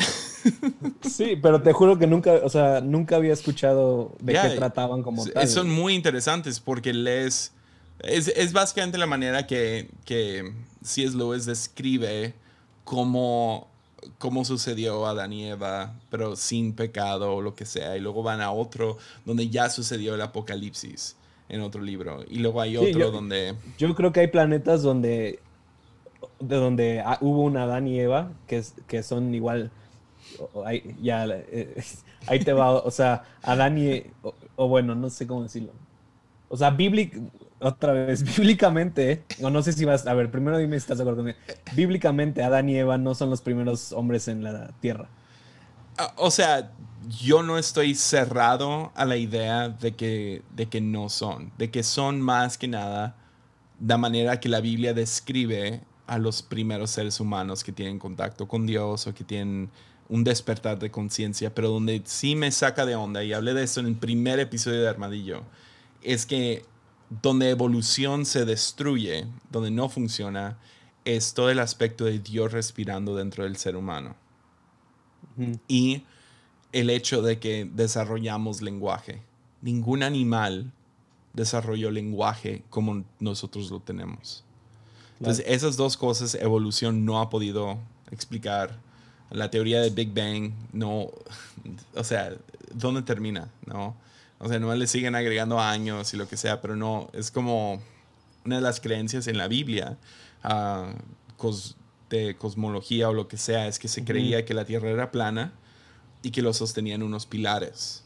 [1.02, 5.26] Sí, pero te juro que nunca, o sea, nunca había escuchado de qué trataban como
[5.26, 5.46] tal.
[5.48, 7.52] Son muy interesantes porque lees...
[8.00, 11.16] Es, es básicamente la manera que, que C.S.
[11.16, 12.34] Lewis describe
[12.88, 13.68] cómo,
[14.16, 17.98] cómo sucedió a Adán y Eva, pero sin pecado o lo que sea.
[17.98, 21.14] Y luego van a otro donde ya sucedió el apocalipsis
[21.50, 22.24] en otro libro.
[22.30, 23.54] Y luego hay otro donde...
[23.76, 25.38] Yo creo que hay planetas donde,
[26.40, 29.70] de donde hubo un Adán y Eva que, que son igual...
[30.64, 31.82] Ahí, ya, eh,
[32.26, 34.02] ahí te va, o sea, Adán y...
[34.22, 35.72] O, o bueno, no sé cómo decirlo.
[36.48, 37.20] O sea, bíblico,
[37.60, 41.02] otra vez, bíblicamente, o no sé si vas, a ver, primero dime si estás de
[41.02, 41.38] acuerdo conmigo.
[41.74, 45.08] Bíblicamente, Adán y Eva no son los primeros hombres en la tierra.
[45.96, 46.72] Ah, o sea,
[47.08, 51.82] yo no estoy cerrado a la idea de que, de que no son, de que
[51.82, 53.16] son más que nada
[53.84, 58.66] la manera que la Biblia describe a los primeros seres humanos que tienen contacto con
[58.66, 59.70] Dios o que tienen
[60.08, 63.80] un despertar de conciencia, pero donde sí me saca de onda, y hablé de eso
[63.80, 65.42] en el primer episodio de Armadillo,
[66.02, 66.64] es que
[67.10, 70.58] donde evolución se destruye, donde no funciona,
[71.04, 74.14] es todo el aspecto de Dios respirando dentro del ser humano.
[75.68, 76.02] Y
[76.72, 79.22] el hecho de que desarrollamos lenguaje.
[79.62, 80.72] Ningún animal
[81.32, 84.44] desarrolló lenguaje como nosotros lo tenemos.
[85.18, 87.78] Entonces, esas dos cosas evolución no ha podido
[88.10, 88.78] explicar.
[89.30, 91.10] La teoría de Big Bang no,
[91.94, 92.32] o sea,
[92.72, 93.50] ¿dónde termina?
[93.66, 93.96] ¿No?
[94.38, 97.82] O sea, no le siguen agregando años y lo que sea, pero no, es como
[98.44, 99.98] una de las creencias en la Biblia
[100.44, 101.50] uh,
[102.08, 105.52] de cosmología o lo que sea, es que se creía que la Tierra era plana
[106.22, 108.04] y que lo sostenían unos pilares.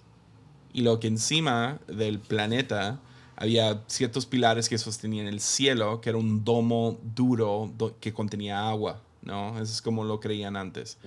[0.73, 2.99] Y lo que encima del planeta
[3.37, 9.03] había ciertos pilares que sostenían el cielo, que era un domo duro que contenía agua,
[9.23, 9.61] ¿no?
[9.61, 10.99] Eso es como lo creían antes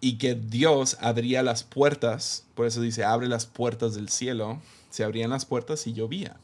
[0.00, 4.60] y que Dios abría las puertas, por eso dice, abre las puertas del cielo,
[4.90, 6.36] se abrían las puertas y llovía.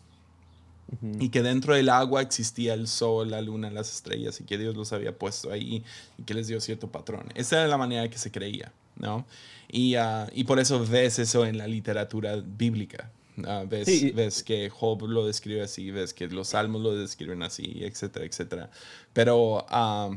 [1.18, 4.76] Y que dentro del agua existía el sol, la luna, las estrellas, y que Dios
[4.76, 5.82] los había puesto ahí
[6.18, 7.26] y que les dio cierto patrón.
[7.34, 9.24] Esa era la manera que se creía, ¿no?
[9.68, 13.10] Y, ah, y por eso ves eso en la literatura bíblica.
[13.44, 17.78] Ah, ves, ves, que Job lo describe así, ves que los salmos lo describen así,
[17.82, 18.70] etcétera, etcétera.
[19.12, 20.16] Pero, uh,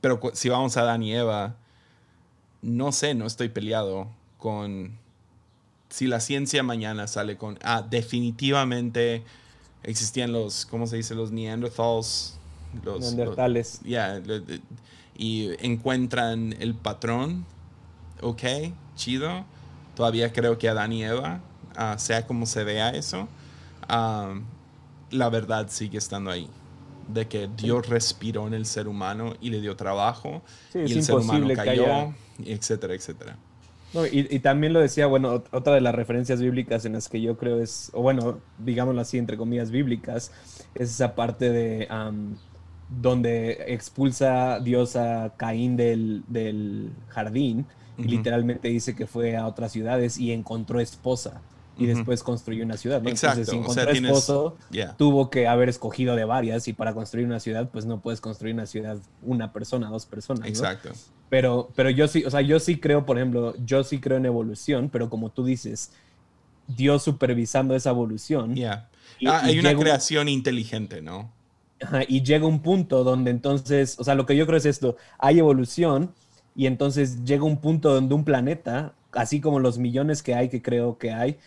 [0.00, 1.56] pero si vamos a Adán y Eva,
[2.62, 4.08] no sé, no estoy peleado
[4.38, 4.98] con...
[5.88, 7.58] Si la ciencia mañana sale con...
[7.62, 9.22] Ah, definitivamente
[9.82, 11.14] existían los, ¿cómo se dice?
[11.14, 12.38] Los Neanderthals.
[12.84, 13.80] Los, Neandertales.
[13.84, 14.22] Ya,
[15.16, 17.44] y encuentran el patrón.
[18.22, 18.42] Ok,
[18.96, 19.44] chido.
[19.94, 21.40] Todavía creo que Adán y Eva,
[21.76, 23.28] ah, sea como se vea eso,
[23.88, 24.34] ah,
[25.10, 26.48] la verdad sigue estando ahí
[27.12, 30.42] de que Dios respiró en el ser humano y le dio trabajo
[30.74, 32.14] y el ser humano cayó,
[32.44, 33.36] etcétera, etcétera.
[34.10, 37.60] y, también lo decía, bueno, otra de las referencias bíblicas en las que yo creo
[37.60, 40.32] es, o bueno, digámoslo así, entre comillas, bíblicas,
[40.74, 41.88] es esa parte de
[42.88, 47.66] donde expulsa Dios a Caín del, jardín
[47.98, 51.42] y literalmente dice que fue a otras ciudades y encontró esposa
[51.78, 52.98] y después construyó una ciudad.
[52.98, 54.56] Entonces, si encontró esposo,
[54.96, 58.54] tuvo que haber escogido de varias y para construir una ciudad, pues no puedes construir
[58.54, 60.46] una ciudad una persona, dos personas.
[60.48, 60.90] Exacto.
[61.28, 64.26] Pero, pero yo sí, o sea, yo sí creo, por ejemplo, yo sí creo en
[64.26, 65.92] evolución, pero como tú dices,
[66.66, 68.54] Dios supervisando esa evolución.
[68.54, 68.88] ya
[69.26, 71.32] ah, hay una creación inteligente, ¿no?
[72.08, 75.38] y llega un punto donde entonces, o sea, lo que yo creo es esto, hay
[75.38, 76.12] evolución
[76.54, 80.62] y entonces llega un punto donde un planeta, así como los millones que hay, que
[80.62, 81.38] creo que hay,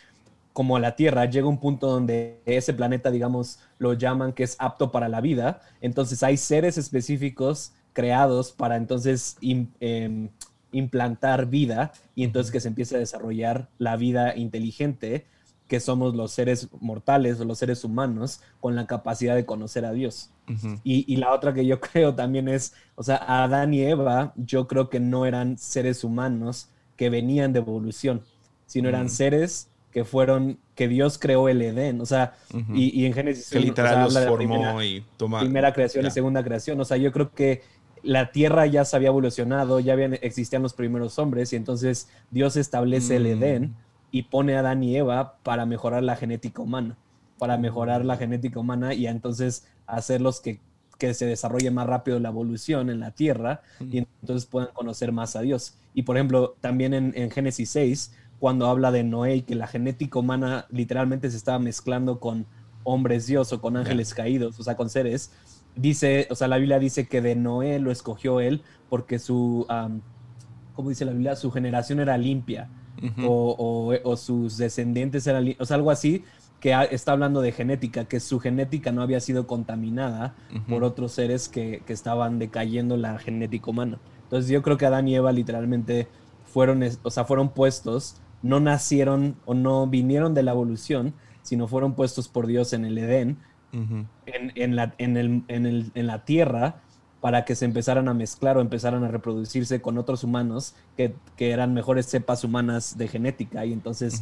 [0.55, 4.89] como la Tierra, llega un punto donde ese planeta, digamos, lo llaman que es apto
[4.89, 5.59] para la vida.
[5.81, 10.29] Entonces hay seres específicos creados para entonces em,
[10.71, 15.25] implantar vida y entonces que se empiece a desarrollar la vida inteligente
[15.67, 19.91] que somos los seres mortales o los seres humanos con la capacidad de conocer a
[19.91, 20.31] Dios.
[20.85, 24.69] y, y, la otra que yo creo también es, o sea, Adán y Eva, yo
[24.69, 28.23] creo que no eran seres humanos que venían de evolución,
[28.67, 32.33] sino eran seres que fueron, que Dios creó el Edén, o sea,
[32.73, 33.49] y, en Génesis...
[33.49, 35.39] Que literal los formó y toma...
[35.39, 37.61] Primera creación y segunda creación, o sea, yo creo que
[38.03, 42.57] la tierra ya se había evolucionado, ya habían, existían los primeros hombres y entonces Dios
[42.57, 43.41] establece el mm.
[43.41, 43.75] Edén
[44.11, 46.97] y pone a Adán y Eva para mejorar la genética humana,
[47.37, 50.59] para mejorar la genética humana y entonces hacerlos que,
[50.97, 55.37] que se desarrolle más rápido la evolución en la tierra y entonces puedan conocer más
[55.37, 55.77] a Dios.
[55.93, 58.11] Y por ejemplo, también en, en Génesis 6
[58.45, 62.45] cuando habla de Noé y que la genética humana literalmente se estaba mezclando con
[62.83, 65.31] hombres Dios o con ángeles caídos, o sea, con seres.
[65.75, 69.65] Dice, o sea, la Biblia dice que de Noé lo escogió él porque su,
[70.75, 71.35] ¿cómo dice la Biblia?
[71.35, 72.69] Su generación era limpia
[73.25, 76.23] o, sus descendientes eran, o sea, algo así
[76.59, 80.35] que está hablando de genética, que su genética no había sido contaminada
[80.69, 83.97] por otros seres que, que, estaban decayendo la genética humana.
[84.21, 86.07] Entonces yo creo que Adán y Eva literalmente
[86.45, 91.95] fueron, o sea, fueron puestos no nacieron o no vinieron de la evolución, sino fueron
[91.95, 93.39] puestos por Dios en el Edén,
[93.73, 96.75] en, la, en, la tierra,
[97.21, 101.73] para que se empezaran a mezclar o empezaran a reproducirse con otros humanos que, eran
[101.73, 104.21] mejores cepas humanas de genética y entonces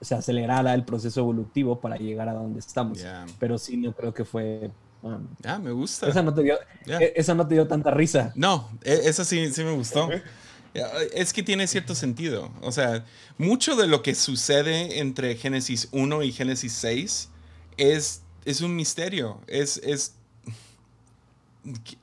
[0.00, 3.04] se acelerara el proceso evolutivo para llegar a donde estamos.
[3.38, 4.70] Pero sí, no creo que fue...
[5.02, 6.08] Um, ah, me gusta.
[6.08, 8.32] Esa no, te dio, e, esa no te dio tanta risa.
[8.34, 10.08] No, e, esa sí, sí me gustó.
[10.74, 12.50] Es que tiene cierto sentido.
[12.60, 13.04] O sea,
[13.36, 17.28] mucho de lo que sucede entre Génesis 1 y Génesis 6
[17.76, 19.40] es, es un misterio.
[19.46, 20.14] Es, es.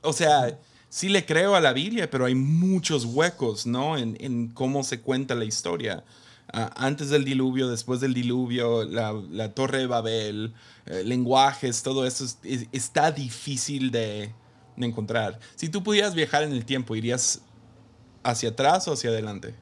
[0.02, 3.96] O sea, sí le creo a la Biblia, pero hay muchos huecos, ¿no?
[3.96, 6.04] En, cómo se cuenta la historia.
[6.52, 10.54] Ah, antes del diluvio, después del diluvio, la, torre de Babel,
[10.86, 12.24] eh, lenguajes, todo eso
[12.72, 14.32] está difícil de,
[14.76, 15.40] de encontrar.
[15.56, 17.42] Si tú pudieras viajar en el tiempo, ¿irías
[18.26, 19.54] ¿Hacia atrás o hacia adelante?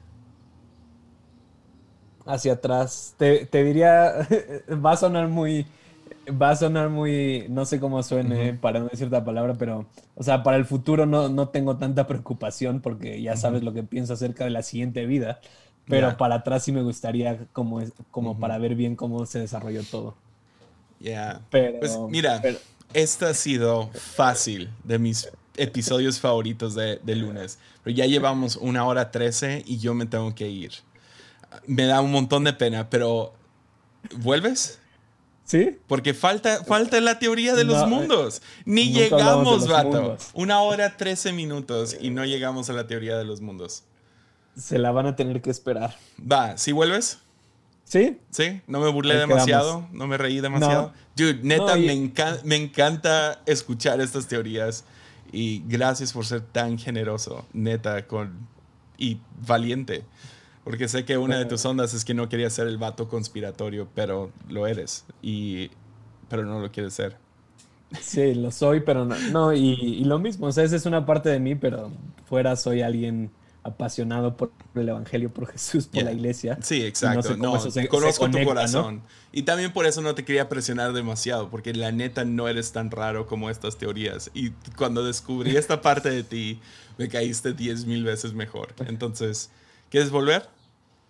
[2.25, 3.13] Hacia atrás.
[3.15, 4.27] Te, diría,
[4.83, 5.67] va a sonar muy,
[6.29, 9.85] va a sonar muy, no sé cómo suene para no decir la palabra, pero,
[10.15, 13.83] o sea, para el futuro no, no tengo tanta preocupación porque ya sabes lo que
[13.83, 15.39] pienso acerca de la siguiente vida,
[15.87, 20.15] pero para atrás sí me gustaría como, como para ver bien cómo se desarrolló todo.
[20.99, 21.41] Ya.
[21.51, 22.41] Pues mira,
[22.93, 27.59] esta ha sido fácil de mis episodios favoritos de, lunes.
[27.83, 30.71] Pero ya llevamos una hora trece y yo me tengo que ir.
[31.67, 33.33] Me da un montón de pena, pero
[34.17, 34.79] ¿vuelves?
[35.45, 35.77] ¿Sí?
[35.87, 38.41] Porque falta, falta la teoría de los mundos.
[38.65, 40.17] Ni llegamos, vato.
[40.33, 43.83] Una hora trece minutos y no llegamos a la teoría de los mundos.
[44.57, 45.95] Se la van a tener que esperar.
[46.19, 47.19] Va, ¿sí vuelves?
[47.83, 48.19] ¿Sí?
[48.31, 50.91] Sí, no me burlé demasiado, no me reí demasiado.
[51.15, 52.11] Dude, neta, me,
[52.43, 54.83] me encanta escuchar estas teorías.
[55.35, 58.47] Y gracias por ser tan generoso, neta, con,
[58.97, 60.05] y valiente.
[60.63, 63.89] Porque sé que una de tus ondas es que no querías ser el vato conspiratorio,
[63.93, 65.03] pero lo eres.
[65.21, 65.71] Y,
[66.29, 67.17] pero no lo quieres ser.
[67.99, 69.15] Sí, lo soy, pero no.
[69.31, 71.91] no y, lo mismo, o sea, esa es una parte de mí, pero
[72.29, 73.29] fuera soy alguien
[73.65, 76.59] apasionado por el Evangelio, por Jesús, por la iglesia.
[76.61, 77.35] Sí, exacto.
[77.35, 77.57] No,
[77.89, 79.01] conozco tu corazón.
[79.31, 82.91] Y también por eso no te quería presionar demasiado, porque la neta no eres tan
[82.91, 84.29] raro como estas teorías.
[84.35, 86.59] Y cuando descubrí esta parte de ti,
[86.99, 88.75] me caíste 10 mil veces mejor.
[88.87, 89.49] Entonces,
[89.89, 90.47] ¿quieres volver?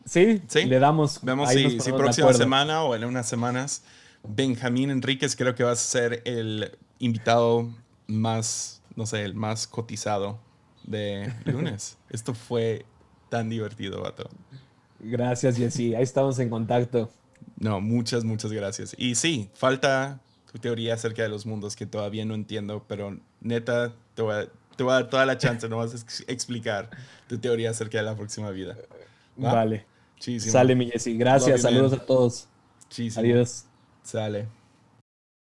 [0.06, 0.64] Sí, sí.
[0.64, 1.20] le damos.
[1.24, 3.84] Vemos si, si próxima semana o en unas semanas.
[4.24, 7.70] Benjamín Enríquez creo que va a ser el invitado
[8.08, 10.40] más, no sé, el más cotizado
[10.86, 11.98] de lunes.
[12.10, 12.86] Esto fue
[13.30, 14.30] tan divertido, vato.
[15.00, 15.96] Gracias, Jessy.
[15.96, 17.10] Ahí estamos en contacto.
[17.58, 18.96] No, muchas, muchas gracias.
[18.98, 20.20] Y sí, falta
[20.52, 24.48] tu teoría acerca de los mundos que todavía no entiendo, pero neta, te voy a,
[24.76, 26.90] te voy a dar toda la chance, no vas a explicar
[27.28, 28.78] tu teoría acerca de la próxima vida.
[29.36, 29.86] Vale.
[30.40, 31.18] Sale, mi Jessy.
[31.18, 31.62] Gracias.
[31.62, 32.48] Saludos a todos.
[33.18, 33.66] Adiós.
[34.04, 34.48] Sale.